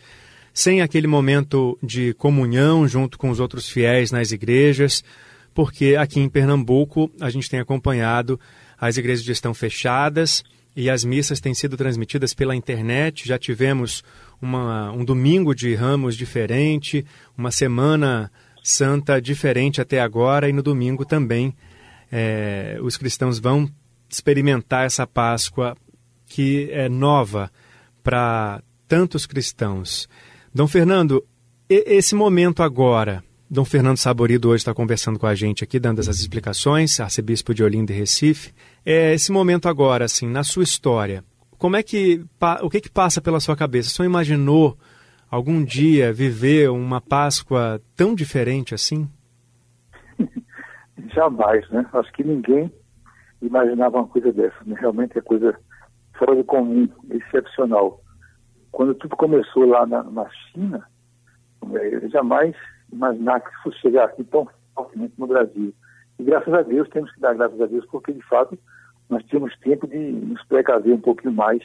sem 0.53 0.81
aquele 0.81 1.07
momento 1.07 1.77
de 1.81 2.13
comunhão 2.15 2.87
junto 2.87 3.17
com 3.17 3.29
os 3.29 3.39
outros 3.39 3.69
fiéis 3.69 4.11
nas 4.11 4.31
igrejas, 4.31 5.03
porque 5.53 5.95
aqui 5.95 6.19
em 6.19 6.29
Pernambuco 6.29 7.09
a 7.19 7.29
gente 7.29 7.49
tem 7.49 7.59
acompanhado 7.59 8.39
as 8.77 8.97
igrejas 8.97 9.25
estão 9.27 9.53
fechadas 9.53 10.43
e 10.75 10.89
as 10.89 11.05
missas 11.05 11.39
têm 11.39 11.53
sido 11.53 11.77
transmitidas 11.77 12.33
pela 12.33 12.53
internet. 12.53 13.25
Já 13.25 13.39
tivemos 13.39 14.03
uma, 14.41 14.91
um 14.91 15.05
domingo 15.05 15.55
de 15.55 15.73
ramos 15.73 16.17
diferente, 16.17 17.05
uma 17.37 17.49
semana 17.49 18.29
santa 18.61 19.21
diferente 19.21 19.79
até 19.79 20.01
agora, 20.01 20.49
e 20.49 20.53
no 20.53 20.61
domingo 20.61 21.05
também 21.05 21.53
é, 22.11 22.77
os 22.81 22.97
cristãos 22.97 23.39
vão 23.39 23.69
experimentar 24.13 24.85
essa 24.85 25.05
Páscoa 25.05 25.75
que 26.25 26.69
é 26.71 26.89
nova 26.89 27.51
para 28.03 28.61
tantos 28.87 29.25
cristãos. 29.25 30.07
Dom 30.53 30.67
Fernando, 30.67 31.23
esse 31.69 32.15
momento 32.15 32.61
agora, 32.61 33.23
Dom 33.49 33.65
Fernando 33.65 33.97
Saborido 33.97 34.49
hoje 34.49 34.61
está 34.61 34.73
conversando 34.73 35.19
com 35.19 35.27
a 35.27 35.35
gente 35.35 35.63
aqui, 35.63 35.79
dando 35.79 35.99
essas 35.99 36.19
explicações, 36.19 36.99
arcebispo 36.99 37.53
de 37.53 37.63
Olinda 37.63 37.93
e 37.93 37.95
Recife. 37.95 38.53
É, 38.85 39.13
esse 39.13 39.31
momento 39.31 39.67
agora, 39.69 40.05
assim, 40.05 40.27
na 40.27 40.43
sua 40.43 40.63
história, 40.63 41.23
como 41.57 41.75
é 41.75 41.83
que, 41.83 42.23
o 42.61 42.69
que 42.69 42.81
que 42.81 42.91
passa 42.91 43.21
pela 43.21 43.39
sua 43.39 43.55
cabeça? 43.55 43.89
Você 43.89 44.03
imaginou 44.03 44.77
algum 45.29 45.63
dia 45.63 46.11
viver 46.11 46.69
uma 46.69 46.99
Páscoa 46.99 47.81
tão 47.95 48.13
diferente 48.13 48.75
assim? 48.75 49.09
Jamais, 51.13 51.67
né? 51.69 51.85
Acho 51.93 52.11
que 52.13 52.23
ninguém 52.23 52.71
imaginava 53.45 53.97
uma 53.97 54.07
coisa 54.07 54.31
dessa. 54.31 54.57
Né? 54.65 54.75
Realmente 54.79 55.17
é 55.17 55.21
coisa 55.21 55.57
fora 56.17 56.35
do 56.35 56.43
comum, 56.43 56.87
excepcional. 57.09 58.01
Quando 58.71 58.95
tudo 58.95 59.15
começou 59.15 59.65
lá 59.65 59.85
na, 59.85 60.03
na 60.03 60.29
China, 60.29 60.87
eu 61.71 62.09
jamais 62.09 62.55
imaginar 62.91 63.41
que 63.41 63.63
fosse 63.63 63.77
chegar 63.79 64.05
aqui 64.05 64.23
tão 64.23 64.47
fortemente 64.73 65.13
no 65.17 65.27
Brasil. 65.27 65.73
E 66.19 66.23
graças 66.23 66.53
a 66.53 66.61
Deus, 66.61 66.89
temos 66.89 67.11
que 67.11 67.19
dar 67.19 67.35
graças 67.35 67.59
a 67.59 67.65
Deus, 67.65 67.85
porque 67.87 68.13
de 68.13 68.21
fato 68.23 68.57
nós 69.09 69.23
tínhamos 69.25 69.57
tempo 69.59 69.87
de 69.87 69.97
nos 69.97 70.43
precaver 70.45 70.93
um 70.93 71.01
pouquinho 71.01 71.33
mais 71.33 71.61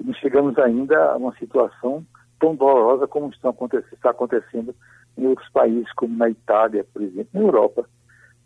e 0.00 0.04
não 0.04 0.14
chegamos 0.14 0.58
ainda 0.58 1.12
a 1.12 1.16
uma 1.16 1.34
situação 1.36 2.04
tão 2.40 2.56
dolorosa 2.56 3.06
como 3.06 3.30
está 3.30 3.50
acontecendo, 3.50 3.92
está 3.92 4.10
acontecendo 4.10 4.74
em 5.16 5.26
outros 5.26 5.48
países, 5.50 5.92
como 5.92 6.16
na 6.16 6.28
Itália, 6.28 6.84
por 6.92 7.02
exemplo, 7.02 7.28
na 7.32 7.40
Europa. 7.40 7.88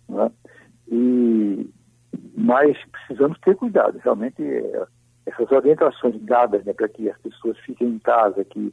Né? 0.09 0.31
E, 0.89 1.71
mas 2.37 2.77
precisamos 2.87 3.39
ter 3.41 3.57
cuidado, 3.57 3.99
realmente, 3.99 4.43
é, 4.43 4.87
essas 5.27 5.51
orientações 5.51 6.21
dadas 6.23 6.65
né, 6.65 6.73
para 6.73 6.89
que 6.89 7.11
as 7.11 7.19
pessoas 7.19 7.59
fiquem 7.59 7.89
em 7.89 7.99
casa, 7.99 8.45
que 8.45 8.73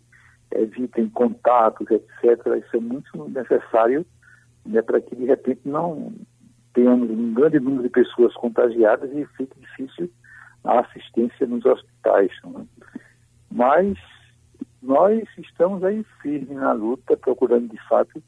evitem 0.52 1.10
contatos, 1.10 1.88
etc., 1.90 2.64
isso 2.64 2.78
é 2.78 2.80
muito 2.80 3.30
necessário 3.30 4.06
né, 4.66 4.82
para 4.82 5.02
que, 5.02 5.16
de 5.16 5.26
repente, 5.26 5.62
não 5.66 6.14
tenhamos 6.74 7.10
um 7.10 7.34
grande 7.34 7.60
número 7.60 7.84
de 7.84 7.90
pessoas 7.90 8.34
contagiadas 8.36 9.12
e 9.14 9.26
fique 9.38 9.60
difícil 9.60 10.10
a 10.64 10.80
assistência 10.80 11.46
nos 11.48 11.66
hospitais. 11.66 12.32
Né? 12.46 12.66
Mas 13.52 13.98
nós 14.82 15.24
estamos 15.38 15.84
aí 15.84 16.06
firmes 16.22 16.50
na 16.50 16.74
luta, 16.74 17.18
procurando, 17.18 17.70
de 17.70 17.88
fato, 17.88 18.22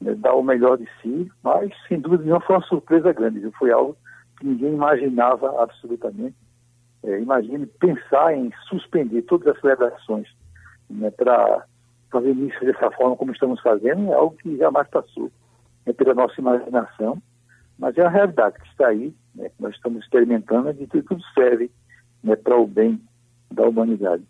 né, 0.00 0.14
dar 0.14 0.34
o 0.34 0.42
melhor 0.42 0.76
de 0.76 0.88
si, 1.00 1.30
mas, 1.42 1.72
sem 1.88 2.00
dúvida 2.00 2.24
não 2.24 2.40
foi 2.40 2.56
uma 2.56 2.66
surpresa 2.66 3.12
grande, 3.12 3.40
viu? 3.40 3.52
foi 3.52 3.70
algo 3.70 3.96
que 4.42 4.46
ninguém 4.48 4.74
imaginava 4.74 5.62
absolutamente. 5.62 6.34
É, 7.04 7.20
imagine 7.20 7.66
pensar 7.66 8.36
em 8.36 8.52
suspender 8.68 9.22
todas 9.22 9.54
as 9.54 9.60
celebrações 9.60 10.28
né, 10.90 11.10
para 11.10 11.64
fazer 12.10 12.32
isso 12.32 12.60
dessa 12.64 12.90
forma 12.90 13.16
como 13.16 13.32
estamos 13.32 13.60
fazendo 13.60 14.12
é 14.12 14.14
algo 14.14 14.36
que 14.36 14.56
jamais 14.56 14.86
passou 14.88 15.30
né, 15.86 15.92
pela 15.92 16.14
nossa 16.14 16.40
imaginação, 16.40 17.20
mas 17.78 17.96
é 17.96 18.02
a 18.02 18.08
realidade 18.08 18.56
que 18.58 18.68
está 18.68 18.88
aí, 18.88 19.14
né, 19.34 19.48
que 19.48 19.62
nós 19.62 19.74
estamos 19.74 20.02
experimentando 20.04 20.70
e 20.70 20.86
que 20.86 21.02
tudo 21.02 21.22
serve 21.34 21.70
né, 22.22 22.36
para 22.36 22.56
o 22.56 22.66
bem 22.66 23.00
da 23.50 23.66
humanidade. 23.66 24.22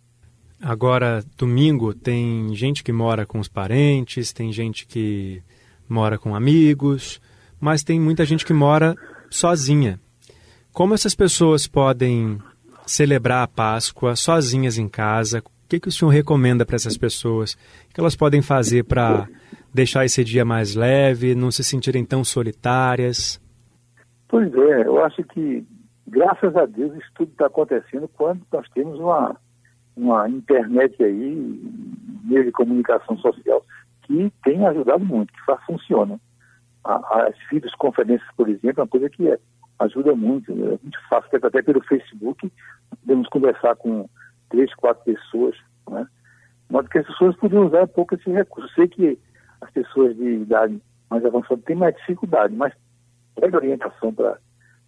Agora, 0.61 1.23
domingo, 1.37 1.93
tem 1.93 2.55
gente 2.55 2.85
que 2.85 2.93
mora 2.93 3.27
com 3.27 3.39
os 3.41 3.49
parentes, 3.49 4.33
tem 4.33 4.53
gente 4.53 4.87
que 4.87 5.43
mora 5.89 6.17
com 6.17 6.35
amigos, 6.35 7.21
mas 7.61 7.83
tem 7.83 8.01
muita 8.01 8.25
gente 8.25 8.47
que 8.47 8.53
mora 8.53 8.95
sozinha. 9.33 9.99
Como 10.73 10.95
essas 10.95 11.15
pessoas 11.15 11.67
podem 11.67 12.39
celebrar 12.87 13.43
a 13.43 13.49
Páscoa 13.49 14.17
sozinhas 14.17 14.79
em 14.79 14.89
casa? 14.89 15.43
que, 15.73 15.81
que 15.81 15.89
o 15.89 15.93
senhor 15.93 16.11
recomenda 16.11 16.67
para 16.67 16.77
essas 16.77 16.99
pessoas? 16.99 17.55
O 17.55 17.95
que 17.95 18.01
elas 18.01 18.15
podem 18.15 18.43
fazer 18.43 18.85
para 18.85 19.27
deixar 19.73 20.05
esse 20.05 20.23
dia 20.23 20.45
mais 20.45 20.75
leve, 20.75 21.35
não 21.35 21.51
se 21.51 21.65
sentirem 21.65 22.05
tão 22.05 22.23
solitárias? 22.23 23.41
Pois 24.29 24.53
é, 24.55 24.87
eu 24.87 25.03
acho 25.03 25.23
que, 25.25 25.65
graças 26.07 26.55
a 26.57 26.67
Deus, 26.67 26.95
isso 26.97 27.11
tudo 27.15 27.33
está 27.33 27.47
acontecendo 27.47 28.07
quando 28.09 28.43
nós 28.53 28.69
temos 28.75 28.99
uma, 28.99 29.37
uma 29.97 30.29
internet 30.29 31.03
aí, 31.03 31.63
meio 32.25 32.45
de 32.45 32.53
comunicação 32.53 33.17
social, 33.19 33.65
que 34.03 34.31
tem 34.45 34.67
ajudado 34.67 35.05
muito, 35.05 35.33
que 35.33 35.45
faz, 35.47 35.61
As 36.85 37.35
videoconferências, 37.51 38.29
por 38.37 38.49
exemplo, 38.49 38.81
é 38.81 38.83
uma 38.83 38.89
coisa 38.89 39.09
que 39.09 39.29
é, 39.29 39.39
ajuda 39.79 40.15
muito, 40.15 40.51
é 40.53 40.79
muito 40.83 40.99
fácil, 41.09 41.39
até 41.43 41.63
pelo 41.63 41.83
Facebook, 41.85 42.53
podemos 43.01 43.29
conversar 43.29 43.77
com 43.77 44.09
três, 44.51 44.75
quatro 44.75 45.03
pessoas, 45.05 45.57
né? 45.89 46.07
Modo 46.69 46.89
que 46.89 46.99
as 46.99 47.07
pessoas 47.07 47.37
podiam 47.37 47.67
usar 47.67 47.83
um 47.83 47.89
pouco 47.89 48.15
esse 48.15 48.31
recurso. 48.31 48.69
Eu 48.69 48.75
sei 48.75 48.89
que 48.89 49.19
as 49.61 49.71
pessoas 49.71 50.17
de 50.17 50.25
idade 50.25 50.81
mais 51.11 51.25
avançada 51.25 51.61
têm 51.67 51.77
mais 51.77 51.95
dificuldade, 51.97 52.55
mas 52.55 52.73
pega 53.35 53.59
orientação 53.59 54.13
para 54.13 54.39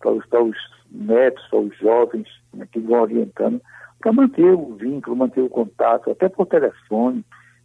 os, 0.07 0.24
os 0.24 0.57
netos, 0.90 1.46
para 1.48 1.59
os 1.59 1.76
jovens 1.78 2.28
né, 2.54 2.66
que 2.70 2.80
vão 2.80 3.02
orientando, 3.02 3.61
para 4.00 4.12
manter 4.12 4.54
o 4.54 4.74
vínculo, 4.74 5.16
manter 5.16 5.42
o 5.42 5.48
contato, 5.48 6.11
até 6.11 6.28
por 6.28 6.46
telefone, 6.46 7.24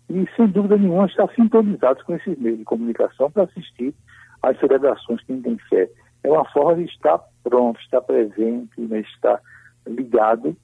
e 0.10 0.28
sem 0.36 0.48
dúvida 0.48 0.78
nenhuma 0.78 1.06
estar 1.06 1.30
sintonizados 1.36 2.04
com 2.04 2.16
esses 2.16 2.38
meios 2.38 2.58
de 2.58 2.66
comunicação 2.66 3.30
para 3.30 3.44
assistir 3.44 3.94
às 4.42 4.60
celebrações 4.60 5.22
que 5.24 5.38
tem 5.38 5.58
fé. 5.70 5.90
É 6.24 6.30
uma 6.30 6.46
forma 6.52 6.84
de 6.84 6.92
estar 6.92 7.20
pronto, 7.44 7.80
estar 7.80 8.02
presente, 8.02 8.80
né, 8.82 9.00
estar 9.00 9.42
ligado 9.88 10.56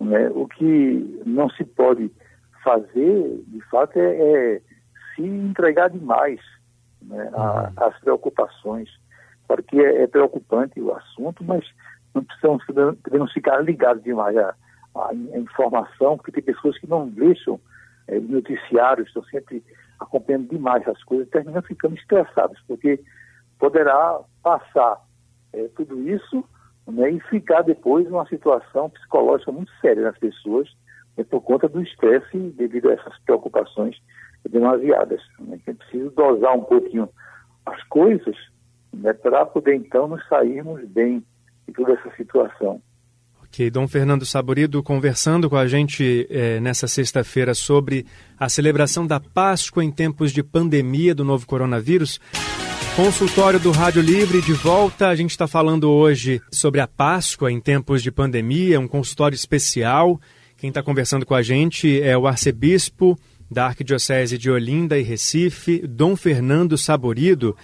né? 0.00 0.30
O 0.30 0.48
que 0.48 1.22
não 1.26 1.50
se 1.50 1.64
pode 1.64 2.10
fazer, 2.64 3.42
de 3.46 3.60
fato, 3.70 3.98
é, 3.98 4.56
é 4.56 4.60
se 5.14 5.22
entregar 5.22 5.90
demais 5.90 6.40
né, 7.02 7.30
uhum. 7.34 7.84
às 7.84 7.98
preocupações. 8.00 8.88
Claro 9.46 9.62
que 9.64 9.78
é, 9.80 10.02
é, 10.02 10.06
preocupante 10.06 10.80
o 10.80 10.94
assunto, 10.94 11.44
mas 11.44 11.66
não 12.14 12.24
precisamos, 12.24 12.64
devemos 13.04 13.32
ficar 13.32 13.62
ligados 13.62 14.02
demais 14.02 14.36
à, 14.36 14.54
à, 14.94 15.14
informação, 15.36 16.16
porque 16.16 16.32
tem 16.32 16.42
pessoas 16.42 16.78
que 16.78 16.88
não 16.88 17.08
deixam 17.08 17.60
é, 18.08 18.18
noticiários, 18.18 19.08
estão 19.08 19.24
sempre 19.24 19.62
acompanhando 20.00 20.48
demais 20.48 20.86
as 20.88 21.02
coisas, 21.04 21.28
terminam 21.28 21.62
ficando 21.62 21.94
estressados, 21.94 22.58
porque 22.66 23.00
poderá 23.58 24.20
passar 24.42 25.00
é, 25.52 25.68
tudo 25.76 26.08
isso 26.08 26.44
né, 26.86 27.10
e 27.10 27.20
ficar 27.20 27.62
depois 27.62 28.08
numa 28.08 28.26
situação 28.26 28.90
psicológica 28.90 29.52
muito 29.52 29.70
séria 29.80 30.02
nas 30.02 30.18
pessoas 30.18 30.68
né, 31.16 31.24
por 31.24 31.42
conta 31.42 31.68
do 31.68 31.82
estresse 31.82 32.38
devido 32.56 32.90
a 32.90 32.94
essas 32.94 33.18
preocupações 33.20 33.96
demasiadas. 34.48 35.20
Né, 35.38 35.60
é 35.66 35.72
preciso 35.72 36.10
dosar 36.10 36.56
um 36.56 36.64
pouquinho 36.64 37.08
as 37.66 37.82
coisas 37.84 38.36
né, 38.92 39.12
para 39.12 39.46
poder 39.46 39.74
então 39.74 40.08
nos 40.08 40.26
sairmos 40.28 40.82
bem 40.88 41.24
de 41.66 41.74
toda 41.74 41.92
essa 41.92 42.10
situação. 42.16 42.82
Ok, 43.52 43.68
Dom 43.68 43.88
Fernando 43.88 44.24
Saborido 44.24 44.80
conversando 44.80 45.50
com 45.50 45.56
a 45.56 45.66
gente 45.66 46.24
é, 46.30 46.60
nessa 46.60 46.86
sexta-feira 46.86 47.52
sobre 47.52 48.06
a 48.38 48.48
celebração 48.48 49.04
da 49.04 49.18
Páscoa 49.18 49.84
em 49.84 49.90
tempos 49.90 50.32
de 50.32 50.40
pandemia 50.40 51.16
do 51.16 51.24
novo 51.24 51.44
coronavírus. 51.48 52.20
Consultório 52.94 53.58
do 53.58 53.72
Rádio 53.72 54.02
Livre 54.02 54.40
de 54.40 54.52
volta. 54.52 55.08
A 55.08 55.16
gente 55.16 55.32
está 55.32 55.48
falando 55.48 55.90
hoje 55.90 56.40
sobre 56.52 56.80
a 56.80 56.86
Páscoa 56.86 57.50
em 57.50 57.60
tempos 57.60 58.04
de 58.04 58.12
pandemia, 58.12 58.78
um 58.78 58.86
consultório 58.86 59.34
especial. 59.34 60.20
Quem 60.56 60.68
está 60.68 60.80
conversando 60.80 61.26
com 61.26 61.34
a 61.34 61.42
gente 61.42 62.00
é 62.00 62.16
o 62.16 62.28
arcebispo 62.28 63.18
da 63.50 63.66
Arquidiocese 63.66 64.38
de 64.38 64.48
Olinda 64.48 64.96
e 64.96 65.02
Recife, 65.02 65.84
Dom 65.88 66.14
Fernando 66.14 66.78
Saborido. 66.78 67.56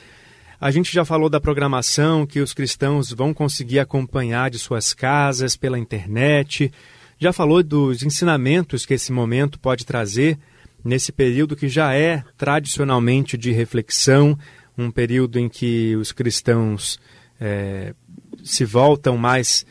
A 0.59 0.71
gente 0.71 0.91
já 0.93 1.05
falou 1.05 1.29
da 1.29 1.39
programação 1.39 2.27
que 2.27 2.41
os 2.41 2.55
cristãos 2.55 3.11
vão 3.11 3.35
conseguir 3.35 3.79
acompanhar 3.79 4.51
de 4.51 4.59
suas 4.59 4.95
casas 4.95 5.55
pela 5.55 5.79
internet. 5.79 6.73
Já 7.19 7.31
falou 7.31 7.63
dos 7.63 8.03
ensinamentos 8.03 8.87
que 8.87 8.95
esse 8.95 9.13
momento 9.13 9.59
pode 9.59 9.85
trazer 9.85 10.39
nesse 10.83 11.13
período 11.13 11.57
que 11.57 11.69
já 11.69 11.95
é 11.95 12.25
tradicionalmente 12.39 13.37
de 13.37 13.53
reflexão, 13.53 14.39
um 14.79 14.91
período 14.91 15.39
em 15.39 15.47
que 15.47 15.95
os 15.97 16.11
cristãos 16.11 16.99
é, 17.39 17.95
se 18.43 18.65
voltam 18.65 19.19
mais 19.19 19.67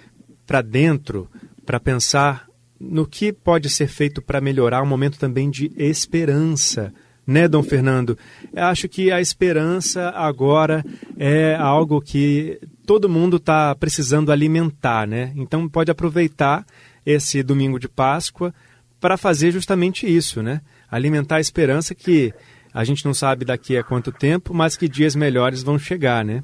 para 0.46 0.62
dentro 0.62 1.28
para 1.66 1.80
pensar 1.80 2.48
no 2.80 3.08
que 3.08 3.34
pode 3.34 3.72
ser 3.72 3.88
feito 3.88 4.22
para 4.22 4.40
melhorar 4.40 4.84
um 4.84 4.88
momento 4.88 5.18
também 5.18 5.50
de 5.50 5.72
esperança 5.76 6.94
né, 7.26 7.48
Dom 7.48 7.64
Fernando? 7.64 8.18
Eu 8.54 8.64
acho 8.66 8.88
que 8.88 9.12
a 9.12 9.20
esperança 9.20 10.10
agora 10.10 10.84
é 11.18 11.56
algo 11.56 12.02
que 12.02 12.60
todo 12.86 13.10
mundo 13.10 13.38
está 13.38 13.76
precisando 13.76 14.32
alimentar, 14.32 15.08
né? 15.08 15.32
Então 15.36 15.68
pode 15.68 15.92
aproveitar 15.92 16.66
esse 17.06 17.42
domingo 17.44 17.80
de 17.80 17.88
Páscoa 17.88 18.54
para 19.00 19.18
fazer 19.18 19.52
justamente 19.52 20.08
isso, 20.08 20.42
né? 20.42 20.62
Alimentar 20.90 21.38
a 21.38 21.42
esperança 21.42 21.94
que 21.94 22.34
a 22.74 22.84
gente 22.84 23.06
não 23.06 23.14
sabe 23.14 23.46
daqui 23.46 23.78
a 23.78 23.84
quanto 23.84 24.12
tempo, 24.12 24.54
mas 24.54 24.76
que 24.76 24.90
dias 24.90 25.16
melhores 25.16 25.64
vão 25.64 25.80
chegar, 25.80 26.26
né? 26.26 26.44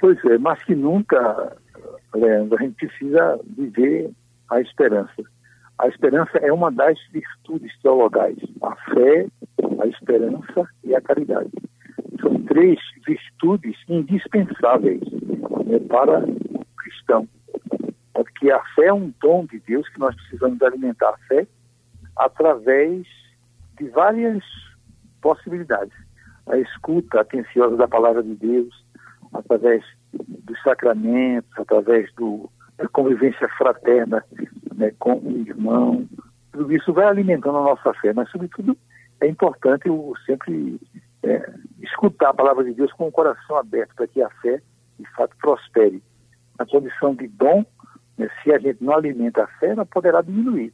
Pois 0.00 0.18
é, 0.24 0.38
mas 0.38 0.62
que 0.64 0.74
nunca, 0.74 1.56
Leandro, 2.14 2.58
a 2.58 2.62
gente 2.62 2.74
precisa 2.74 3.38
viver 3.56 4.10
a 4.50 4.60
esperança. 4.60 5.22
A 5.80 5.88
esperança 5.88 6.36
é 6.42 6.52
uma 6.52 6.70
das 6.70 6.98
virtudes 7.10 7.72
teologais. 7.80 8.36
A 8.62 8.76
fé, 8.92 9.26
a 9.80 9.86
esperança 9.86 10.68
e 10.84 10.94
a 10.94 11.00
caridade. 11.00 11.50
São 12.20 12.38
três 12.42 12.78
virtudes 13.06 13.76
indispensáveis 13.88 15.00
né, 15.64 15.78
para 15.88 16.22
o 16.22 16.64
cristão. 16.76 17.26
Porque 18.12 18.50
a 18.50 18.62
fé 18.74 18.88
é 18.88 18.92
um 18.92 19.10
dom 19.22 19.46
de 19.46 19.58
Deus 19.60 19.88
que 19.88 19.98
nós 19.98 20.14
precisamos 20.16 20.60
alimentar 20.60 21.14
a 21.14 21.26
fé 21.26 21.46
através 22.14 23.06
de 23.78 23.88
várias 23.88 24.44
possibilidades. 25.22 25.94
A 26.46 26.58
escuta 26.58 27.22
atenciosa 27.22 27.78
da 27.78 27.88
palavra 27.88 28.22
de 28.22 28.34
Deus, 28.34 28.84
através 29.32 29.82
dos 30.12 30.62
sacramentos, 30.62 31.50
através 31.56 32.12
do, 32.16 32.50
da 32.80 32.88
convivência 32.88 33.46
fraterna 33.50 34.24
né, 34.74 34.92
com 34.98 35.18
o 35.18 35.38
irmão. 35.38 36.08
Tudo 36.50 36.72
isso 36.72 36.92
vai 36.92 37.06
alimentando 37.06 37.58
a 37.58 37.64
nossa 37.64 37.92
fé, 37.94 38.12
mas, 38.14 38.30
sobretudo, 38.30 38.76
é 39.20 39.28
importante 39.28 39.86
eu 39.86 40.14
sempre 40.24 40.80
é, 41.22 41.52
escutar 41.82 42.30
a 42.30 42.34
palavra 42.34 42.64
de 42.64 42.72
Deus 42.72 42.90
com 42.94 43.06
o 43.06 43.12
coração 43.12 43.56
aberto 43.56 43.94
para 43.94 44.06
que 44.06 44.22
a 44.22 44.30
fé, 44.40 44.60
de 44.98 45.08
fato, 45.10 45.36
prospere. 45.36 46.02
Na 46.58 46.66
condição 46.66 47.14
de 47.14 47.28
dom, 47.28 47.64
né, 48.16 48.28
se 48.42 48.52
a 48.52 48.58
gente 48.58 48.82
não 48.82 48.94
alimenta 48.94 49.44
a 49.44 49.46
fé, 49.58 49.68
ela 49.68 49.84
poderá 49.84 50.22
diminuir. 50.22 50.72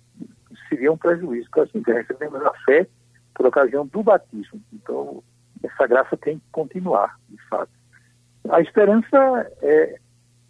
Isso 0.51 0.63
seria 0.69 0.93
um 0.93 0.97
prejuízo 0.97 1.49
para 1.51 1.65
a 1.65 1.67
gente. 1.67 1.91
Recebemos 1.91 2.41
a 2.43 2.53
fé 2.65 2.87
por 3.35 3.47
ocasião 3.47 3.87
do 3.87 4.03
batismo. 4.03 4.61
Então, 4.73 5.23
essa 5.63 5.87
graça 5.87 6.17
tem 6.17 6.39
que 6.39 6.45
continuar, 6.53 7.19
de 7.29 7.43
fato. 7.49 7.71
A 8.49 8.61
esperança 8.61 9.51
é 9.61 9.99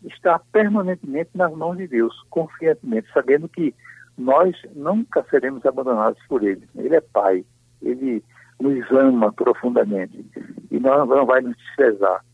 estar 0.05 0.41
permanentemente 0.53 1.31
nas 1.35 1.53
mãos 1.53 1.77
de 1.77 1.87
Deus, 1.87 2.15
confiantemente, 2.31 3.09
sabendo 3.13 3.49
que 3.49 3.75
nós 4.17 4.55
nunca 4.75 5.25
seremos 5.31 5.65
abandonados 5.67 6.21
por 6.29 6.43
Ele. 6.43 6.67
Ele 6.77 6.97
é 6.97 7.01
Pai, 7.01 7.45
ele 7.83 8.23
nos 8.61 8.91
ama 8.91 9.33
profundamente 9.33 10.25
e 10.71 10.79
não, 10.79 11.05
não 11.07 11.27
vai 11.27 11.41
nos 11.41 11.57
desprezar. 11.57 12.25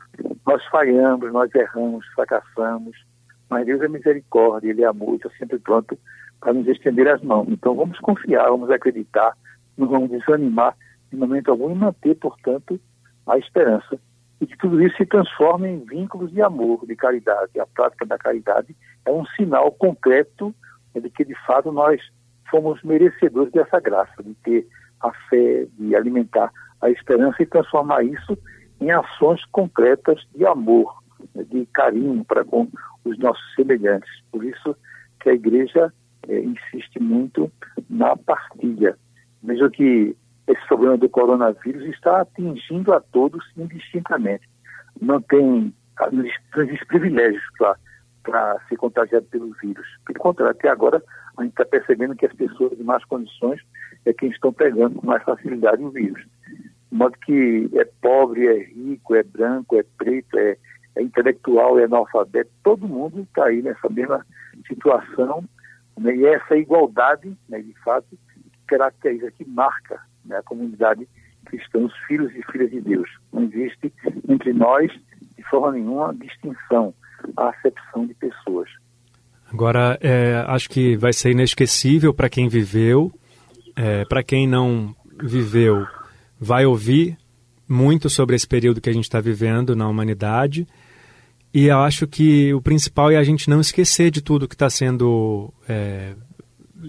Nós 0.46 0.64
falhamos, 0.66 1.33
nós 1.33 1.53
erramos, 1.55 2.07
fracassamos, 2.14 2.96
mas 3.48 3.66
Deus 3.66 3.81
é 3.83 3.88
misericórdia, 3.88 4.70
Ele 4.70 4.83
é 4.83 4.87
amor, 4.87 5.16
está 5.16 5.31
sempre 5.38 5.59
pronto 5.59 5.98
para 6.40 6.53
nos 6.53 6.66
estender 6.66 7.09
as 7.09 7.22
mãos. 7.22 7.46
Então 7.48 7.75
vamos 7.75 7.98
confiar, 8.01 8.48
vamos 8.48 8.70
acreditar, 8.70 9.37
não 9.77 9.88
vamos 9.88 10.11
desanimar 10.11 10.77
em 11.12 11.16
momento 11.16 11.51
algum 11.51 11.70
e 11.70 11.75
manter, 11.75 12.14
portanto, 12.16 12.81
a 13.27 13.38
esperança. 13.38 13.98
E 14.43 14.47
que 14.47 14.59
tudo 14.59 14.83
isso 14.83 14.97
se 14.97 15.07
transforme 15.07 15.69
em 15.69 15.85
vínculos 15.85 16.33
de 16.33 16.43
amor, 16.43 16.85
de 16.85 16.97
caridade. 16.97 17.61
A 17.61 17.65
prática 17.65 18.05
da 18.05 18.19
caridade 18.19 18.75
é 19.07 19.13
um 19.13 19.25
sinal 19.37 19.71
concreto 19.71 20.53
de 21.01 21.09
que, 21.11 21.25
de 21.25 21.35
fato, 21.47 21.71
nós 21.71 22.03
fomos 22.51 22.83
merecedores 22.83 23.53
dessa 23.53 23.79
graça, 23.79 24.21
de 24.21 24.35
ter 24.43 24.67
a 25.01 25.13
fé, 25.31 25.69
de 25.79 25.95
alimentar 25.95 26.53
a 26.81 26.91
esperança 26.91 27.41
e 27.41 27.47
transformar 27.47 28.03
isso 28.03 28.37
em 28.81 28.91
ações 28.91 29.45
concretas 29.53 30.21
de 30.35 30.45
amor, 30.45 30.93
de 31.37 31.65
carinho 31.67 32.25
para 32.25 32.45
com 32.45 32.69
os 33.05 33.17
nossos 33.21 33.55
semelhantes. 33.55 34.11
Por 34.33 34.45
isso 34.45 34.77
que 35.21 35.31
a 35.31 35.35
igreja 35.35 35.93
é, 36.29 36.41
insiste 36.41 36.99
muito 36.99 37.49
na 37.89 38.17
partilha. 38.17 38.99
Mesmo 39.41 39.71
que 39.71 40.17
esse 40.47 40.67
problema 40.67 40.97
do 40.97 41.09
coronavírus 41.09 41.85
está 41.85 42.23
atingindo 42.23 42.93
a 42.93 43.01
todos 43.01 43.45
indistintamente. 43.57 44.49
Não 45.01 45.21
tem, 45.21 45.73
não 46.13 46.25
privilégios 46.89 47.43
para 48.23 48.59
ser 48.69 48.77
contagiado 48.77 49.27
pelo 49.27 49.53
vírus. 49.63 49.87
Pelo 50.05 50.19
contrário, 50.19 50.55
até 50.57 50.69
agora 50.69 51.03
a 51.37 51.43
gente 51.43 51.53
está 51.53 51.65
percebendo 51.65 52.17
que 52.17 52.27
as 52.27 52.33
pessoas 52.33 52.77
de 52.77 52.83
más 52.83 53.05
condições 53.05 53.61
é 54.05 54.13
quem 54.13 54.31
estão 54.31 54.53
pegando 54.53 54.97
com 54.97 55.07
mais 55.07 55.23
facilidade 55.23 55.83
o 55.83 55.91
vírus. 55.91 56.23
De 56.91 56.99
modo 56.99 57.17
que 57.25 57.71
é 57.75 57.85
pobre, 58.03 58.47
é 58.47 58.65
rico, 58.65 59.15
é 59.15 59.23
branco, 59.23 59.77
é 59.77 59.85
preto, 59.97 60.37
é, 60.39 60.57
é 60.97 61.03
intelectual, 61.03 61.79
é 61.79 61.85
analfabeto, 61.85 62.51
todo 62.63 62.89
mundo 62.89 63.21
está 63.23 63.47
aí 63.47 63.63
nessa 63.63 63.89
mesma 63.89 64.27
situação. 64.67 65.45
Né? 65.99 66.17
E 66.17 66.27
essa 66.27 66.57
igualdade, 66.57 67.37
né, 67.49 67.61
de 67.61 67.75
fato, 67.83 68.19
caracteriza, 68.67 69.31
que 69.31 69.45
marca 69.49 70.01
né, 70.33 70.38
a 70.38 70.42
comunidade 70.42 71.07
cristã, 71.45 71.79
os 71.81 71.97
filhos 72.07 72.33
e 72.35 72.42
filhas 72.51 72.71
de 72.71 72.81
Deus. 72.81 73.09
Não 73.33 73.42
existe 73.45 73.92
entre 74.29 74.53
nós, 74.53 74.90
de 75.37 75.42
forma 75.51 75.73
nenhuma, 75.73 76.14
distinção, 76.14 76.95
a 77.37 77.51
acepção 77.51 78.07
de 78.07 78.14
pessoas. 78.14 78.68
Agora, 79.53 79.99
é, 80.01 80.45
acho 80.49 80.68
que 80.71 80.97
vai 80.97 81.12
ser 81.12 81.33
inesquecível 81.33 82.14
para 82.14 82.29
quem 82.29 82.49
viveu, 82.49 83.12
é, 83.77 84.05
para 84.07 84.23
quem 84.23 84.47
não 84.47 84.95
viveu, 85.23 85.87
vai 86.40 86.64
ouvir 86.64 87.18
muito 87.68 88.09
sobre 88.09 88.35
esse 88.35 88.47
período 88.47 88.81
que 88.81 88.90
a 88.90 88.92
gente 88.92 89.05
está 89.05 89.21
vivendo 89.21 89.77
na 89.77 89.88
humanidade. 89.88 90.66
E 91.53 91.66
eu 91.66 91.79
acho 91.81 92.07
que 92.07 92.53
o 92.55 92.62
principal 92.62 93.11
é 93.11 93.16
a 93.16 93.23
gente 93.23 93.49
não 93.51 93.61
esquecer 93.61 94.11
de 94.11 94.23
tudo 94.23 94.49
que 94.49 94.55
está 94.55 94.71
sendo 94.71 95.53
é, 95.68 96.14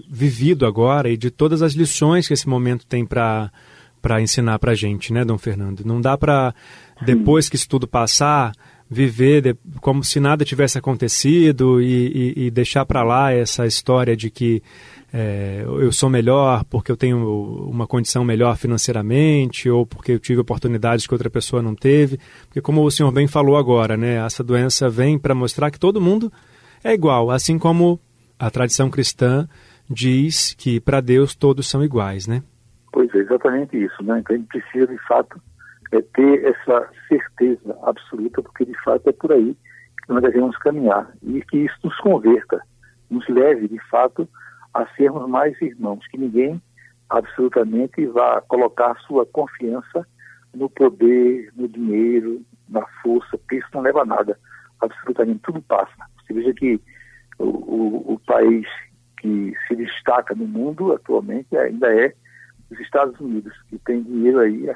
vivido 0.08 0.66
agora 0.66 1.08
e 1.08 1.16
de 1.16 1.30
todas 1.30 1.62
as 1.62 1.72
lições 1.74 2.26
que 2.26 2.34
esse 2.34 2.48
momento 2.48 2.86
tem 2.86 3.04
para 3.04 3.50
para 4.00 4.20
ensinar 4.20 4.58
para 4.58 4.72
a 4.72 4.74
gente, 4.74 5.14
né, 5.14 5.24
Dom 5.24 5.38
Fernando? 5.38 5.82
Não 5.82 5.98
dá 5.98 6.18
para 6.18 6.54
depois 7.06 7.48
que 7.48 7.56
isso 7.56 7.66
tudo 7.66 7.88
passar 7.88 8.52
viver 8.88 9.40
de, 9.40 9.56
como 9.80 10.04
se 10.04 10.20
nada 10.20 10.44
tivesse 10.44 10.76
acontecido 10.76 11.80
e, 11.80 12.34
e, 12.36 12.46
e 12.46 12.50
deixar 12.50 12.84
para 12.84 13.02
lá 13.02 13.32
essa 13.32 13.66
história 13.66 14.14
de 14.14 14.30
que 14.30 14.62
é, 15.12 15.62
eu 15.64 15.92
sou 15.92 16.10
melhor 16.10 16.64
porque 16.64 16.90
eu 16.90 16.96
tenho 16.96 17.68
uma 17.70 17.86
condição 17.86 18.24
melhor 18.24 18.56
financeiramente 18.56 19.70
ou 19.70 19.86
porque 19.86 20.12
eu 20.12 20.18
tive 20.18 20.40
oportunidades 20.40 21.06
que 21.06 21.14
outra 21.14 21.30
pessoa 21.30 21.62
não 21.62 21.74
teve. 21.74 22.18
Porque 22.46 22.60
como 22.60 22.84
o 22.84 22.90
senhor 22.90 23.10
bem 23.10 23.26
falou 23.26 23.56
agora, 23.56 23.96
né, 23.96 24.16
essa 24.16 24.44
doença 24.44 24.88
vem 24.90 25.18
para 25.18 25.34
mostrar 25.34 25.70
que 25.70 25.78
todo 25.78 26.00
mundo 26.00 26.32
é 26.82 26.92
igual, 26.92 27.30
assim 27.30 27.58
como 27.58 27.98
a 28.38 28.50
tradição 28.50 28.90
cristã 28.90 29.48
diz 29.88 30.54
que 30.54 30.80
para 30.80 31.00
Deus 31.00 31.34
todos 31.34 31.68
são 31.68 31.82
iguais, 31.84 32.26
né? 32.26 32.42
Pois 32.92 33.12
é, 33.14 33.18
exatamente 33.18 33.76
isso, 33.76 34.02
né? 34.02 34.20
Então 34.20 34.34
a 34.34 34.38
gente 34.38 34.48
precisa 34.48 34.86
de 34.86 34.98
fato 35.06 35.40
é 35.92 36.02
ter 36.02 36.44
essa 36.44 36.88
certeza 37.08 37.78
absoluta, 37.82 38.42
porque 38.42 38.64
de 38.64 38.74
fato 38.82 39.08
é 39.08 39.12
por 39.12 39.32
aí 39.32 39.56
que 40.04 40.12
nós 40.12 40.22
devemos 40.22 40.56
caminhar 40.58 41.12
e 41.22 41.40
que 41.42 41.58
isso 41.58 41.76
nos 41.84 41.96
converta, 41.98 42.60
nos 43.08 43.26
leve 43.28 43.68
de 43.68 43.78
fato 43.88 44.28
a 44.72 44.86
sermos 44.96 45.28
mais 45.28 45.60
irmãos, 45.62 46.06
que 46.08 46.18
ninguém 46.18 46.60
absolutamente 47.08 48.04
vá 48.06 48.40
colocar 48.42 48.96
sua 49.06 49.24
confiança 49.26 50.06
no 50.52 50.68
poder, 50.68 51.52
no 51.54 51.68
dinheiro, 51.68 52.42
na 52.68 52.84
força, 53.02 53.38
porque 53.38 53.56
isso 53.56 53.68
não 53.72 53.82
leva 53.82 54.02
a 54.02 54.06
nada, 54.06 54.38
absolutamente 54.80 55.40
tudo 55.44 55.62
passa. 55.62 55.92
Você 56.20 56.32
veja 56.32 56.52
que 56.54 56.80
o, 57.38 57.44
o, 57.44 58.14
o 58.14 58.20
país 58.26 58.66
que 59.24 59.54
se 59.66 59.74
destaca 59.74 60.34
no 60.34 60.46
mundo 60.46 60.92
atualmente 60.92 61.56
ainda 61.56 61.90
é 61.90 62.12
os 62.70 62.78
Estados 62.78 63.18
Unidos, 63.18 63.54
que 63.70 63.78
tem 63.78 64.02
dinheiro 64.02 64.38
aí 64.40 64.68
a, 64.68 64.74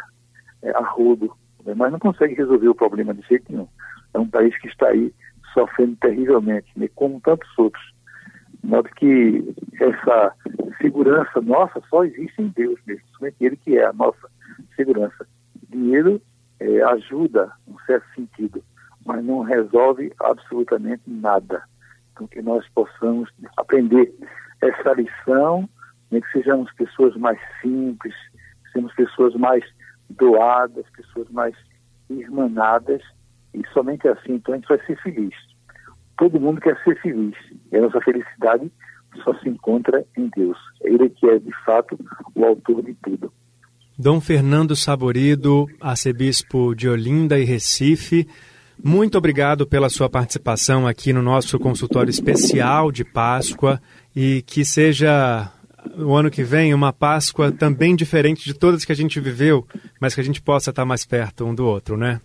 é, 0.62 0.70
a 0.70 0.80
rodo, 0.80 1.36
né? 1.66 1.74
mas 1.76 1.92
não 1.92 1.98
consegue 1.98 2.32
resolver 2.32 2.68
o 2.68 2.74
problema 2.74 3.12
de 3.12 3.20
jeito 3.28 3.44
nenhum. 3.52 3.68
É 4.14 4.18
um 4.18 4.26
país 4.26 4.58
que 4.58 4.68
está 4.68 4.88
aí 4.88 5.12
sofrendo 5.52 5.96
terrivelmente, 5.96 6.66
né? 6.76 6.88
como 6.94 7.20
tantos 7.20 7.46
outros. 7.58 7.92
De 8.64 8.70
modo 8.70 8.88
que 8.96 9.54
essa 9.78 10.34
segurança 10.80 11.42
nossa 11.42 11.82
só 11.90 12.04
existe 12.04 12.40
em 12.40 12.48
Deus 12.48 12.80
mesmo, 12.86 13.04
somente 13.18 13.36
Ele 13.40 13.56
que 13.56 13.76
é 13.76 13.84
a 13.84 13.92
nossa 13.92 14.30
segurança. 14.76 15.26
Dinheiro 15.68 16.22
é, 16.58 16.82
ajuda, 16.84 17.52
num 17.66 17.78
certo 17.80 18.06
sentido, 18.14 18.64
mas 19.04 19.22
não 19.22 19.40
resolve 19.40 20.10
absolutamente 20.18 21.02
nada. 21.06 21.62
Então, 22.18 22.26
que 22.26 22.42
nós 22.42 22.66
possamos 22.74 23.30
aprender 23.56 24.12
essa 24.60 24.92
lição, 24.92 25.68
né, 26.10 26.20
que 26.20 26.30
sejamos 26.32 26.72
pessoas 26.72 27.14
mais 27.16 27.38
simples, 27.62 28.12
sejamos 28.72 28.92
pessoas 28.94 29.34
mais 29.36 29.64
doadas, 30.10 30.84
pessoas 30.96 31.30
mais 31.30 31.54
irmanadas, 32.10 33.02
e 33.54 33.62
somente 33.72 34.08
assim 34.08 34.34
então 34.34 34.54
a 34.54 34.56
gente 34.56 34.68
vai 34.68 34.84
ser 34.84 35.00
feliz. 35.00 35.34
Todo 36.16 36.40
mundo 36.40 36.60
quer 36.60 36.76
ser 36.82 37.00
feliz, 37.00 37.36
e 37.70 37.76
a 37.76 37.82
nossa 37.82 38.00
felicidade 38.00 38.72
só 39.22 39.32
se 39.38 39.48
encontra 39.48 40.04
em 40.16 40.28
Deus. 40.34 40.58
Ele 40.80 41.08
que 41.10 41.28
é, 41.28 41.38
de 41.38 41.52
fato, 41.64 41.96
o 42.34 42.44
autor 42.44 42.82
de 42.82 42.94
tudo. 42.94 43.32
Dom 43.96 44.20
Fernando 44.20 44.74
Saborido, 44.74 45.66
arcebispo 45.80 46.74
de 46.74 46.88
Olinda 46.88 47.38
e 47.38 47.44
Recife, 47.44 48.28
muito 48.82 49.18
obrigado 49.18 49.66
pela 49.66 49.88
sua 49.88 50.08
participação 50.08 50.86
aqui 50.86 51.12
no 51.12 51.22
nosso 51.22 51.58
consultório 51.58 52.10
especial 52.10 52.92
de 52.92 53.04
Páscoa 53.04 53.80
e 54.14 54.42
que 54.42 54.64
seja 54.64 55.50
o 55.96 56.14
ano 56.14 56.30
que 56.30 56.42
vem 56.42 56.72
uma 56.72 56.92
Páscoa 56.92 57.50
também 57.50 57.96
diferente 57.96 58.44
de 58.44 58.54
todas 58.54 58.84
que 58.84 58.92
a 58.92 58.96
gente 58.96 59.20
viveu, 59.20 59.66
mas 60.00 60.14
que 60.14 60.20
a 60.20 60.24
gente 60.24 60.40
possa 60.40 60.70
estar 60.70 60.84
mais 60.84 61.04
perto 61.04 61.44
um 61.44 61.54
do 61.54 61.66
outro, 61.66 61.96
né? 61.96 62.20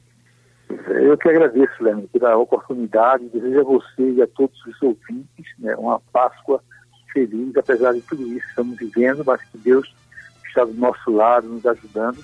Eu 0.88 1.18
que 1.18 1.30
agradeço, 1.30 1.84
Lênin, 1.84 2.08
pela 2.08 2.38
oportunidade. 2.38 3.30
Desejo 3.30 3.60
a 3.60 3.64
você 3.64 4.12
e 4.12 4.22
a 4.22 4.28
todos 4.28 4.58
os 4.66 4.82
ouvintes 4.82 5.46
né, 5.60 5.76
uma 5.76 6.00
Páscoa 6.12 6.62
feliz, 7.12 7.56
apesar 7.56 7.94
de 7.94 8.02
tudo 8.02 8.24
isso 8.24 8.40
que 8.42 8.50
estamos 8.50 8.78
vivendo, 8.78 9.24
mas 9.26 9.42
que 9.44 9.58
Deus 9.58 9.94
está 10.48 10.66
do 10.66 10.74
nosso 10.74 11.12
lado, 11.12 11.48
nos 11.48 11.66
ajudando, 11.66 12.24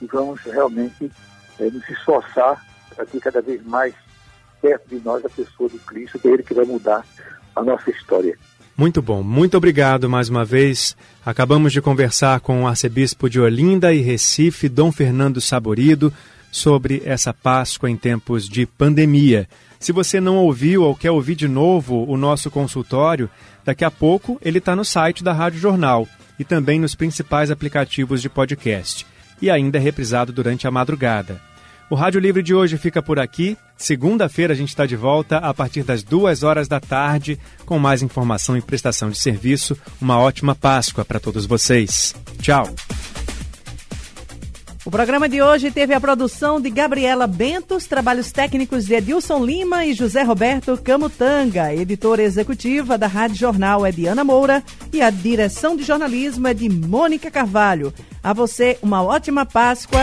e 0.00 0.06
vamos 0.06 0.40
realmente 0.42 1.10
é, 1.58 1.64
nos 1.64 1.88
esforçar 1.88 2.64
ter 3.06 3.20
cada 3.20 3.40
vez 3.40 3.64
mais 3.64 3.94
perto 4.60 4.88
de 4.88 5.04
nós 5.04 5.24
a 5.24 5.28
pessoa 5.28 5.68
do 5.68 5.78
Cristo, 5.80 6.18
que 6.18 6.28
é 6.28 6.32
Ele 6.32 6.42
que 6.42 6.54
vai 6.54 6.64
mudar 6.64 7.04
a 7.54 7.62
nossa 7.62 7.90
história. 7.90 8.36
Muito 8.76 9.02
bom, 9.02 9.24
muito 9.24 9.56
obrigado 9.56 10.08
mais 10.08 10.28
uma 10.28 10.44
vez. 10.44 10.96
Acabamos 11.26 11.72
de 11.72 11.80
conversar 11.82 12.38
com 12.40 12.62
o 12.62 12.66
arcebispo 12.66 13.28
de 13.28 13.40
Olinda 13.40 13.92
e 13.92 14.00
Recife, 14.00 14.68
Dom 14.68 14.92
Fernando 14.92 15.40
Saborido, 15.40 16.12
sobre 16.50 17.02
essa 17.04 17.34
Páscoa 17.34 17.90
em 17.90 17.96
tempos 17.96 18.48
de 18.48 18.66
pandemia. 18.66 19.48
Se 19.80 19.92
você 19.92 20.20
não 20.20 20.36
ouviu 20.36 20.82
ou 20.84 20.94
quer 20.94 21.10
ouvir 21.10 21.34
de 21.34 21.48
novo 21.48 22.04
o 22.08 22.16
nosso 22.16 22.50
consultório, 22.50 23.28
daqui 23.64 23.84
a 23.84 23.90
pouco 23.90 24.38
ele 24.42 24.58
está 24.58 24.74
no 24.74 24.84
site 24.84 25.24
da 25.24 25.32
Rádio 25.32 25.60
Jornal 25.60 26.06
e 26.38 26.44
também 26.44 26.80
nos 26.80 26.94
principais 26.94 27.50
aplicativos 27.50 28.22
de 28.22 28.28
podcast. 28.28 29.04
E 29.42 29.50
ainda 29.50 29.78
é 29.78 29.80
reprisado 29.80 30.32
durante 30.32 30.66
a 30.66 30.70
madrugada. 30.70 31.47
O 31.90 31.94
Rádio 31.94 32.20
Livre 32.20 32.42
de 32.42 32.54
hoje 32.54 32.76
fica 32.76 33.02
por 33.02 33.18
aqui. 33.18 33.56
Segunda-feira 33.74 34.52
a 34.52 34.56
gente 34.56 34.68
está 34.68 34.84
de 34.84 34.94
volta 34.94 35.38
a 35.38 35.54
partir 35.54 35.82
das 35.82 36.02
duas 36.02 36.42
horas 36.42 36.68
da 36.68 36.78
tarde 36.78 37.38
com 37.64 37.78
mais 37.78 38.02
informação 38.02 38.56
e 38.56 38.60
prestação 38.60 39.08
de 39.08 39.18
serviço. 39.18 39.76
Uma 39.98 40.18
ótima 40.18 40.54
Páscoa 40.54 41.02
para 41.02 41.18
todos 41.18 41.46
vocês. 41.46 42.14
Tchau. 42.42 42.68
O 44.84 44.90
programa 44.90 45.28
de 45.28 45.40
hoje 45.40 45.70
teve 45.70 45.94
a 45.94 46.00
produção 46.00 46.60
de 46.60 46.70
Gabriela 46.70 47.26
Bentos, 47.26 47.86
trabalhos 47.86 48.32
técnicos 48.32 48.84
de 48.84 48.94
Edilson 48.94 49.44
Lima 49.44 49.86
e 49.86 49.94
José 49.94 50.22
Roberto 50.22 50.78
Camutanga. 50.82 51.74
Editora 51.74 52.22
executiva 52.22 52.98
da 52.98 53.06
Rádio 53.06 53.36
Jornal 53.36 53.84
é 53.84 53.92
Diana 53.92 54.24
Moura 54.24 54.62
e 54.92 55.00
a 55.00 55.08
direção 55.08 55.74
de 55.74 55.84
jornalismo 55.84 56.48
é 56.48 56.54
de 56.54 56.68
Mônica 56.68 57.30
Carvalho. 57.30 57.92
A 58.22 58.34
você, 58.34 58.78
uma 58.82 59.02
ótima 59.02 59.46
Páscoa. 59.46 60.02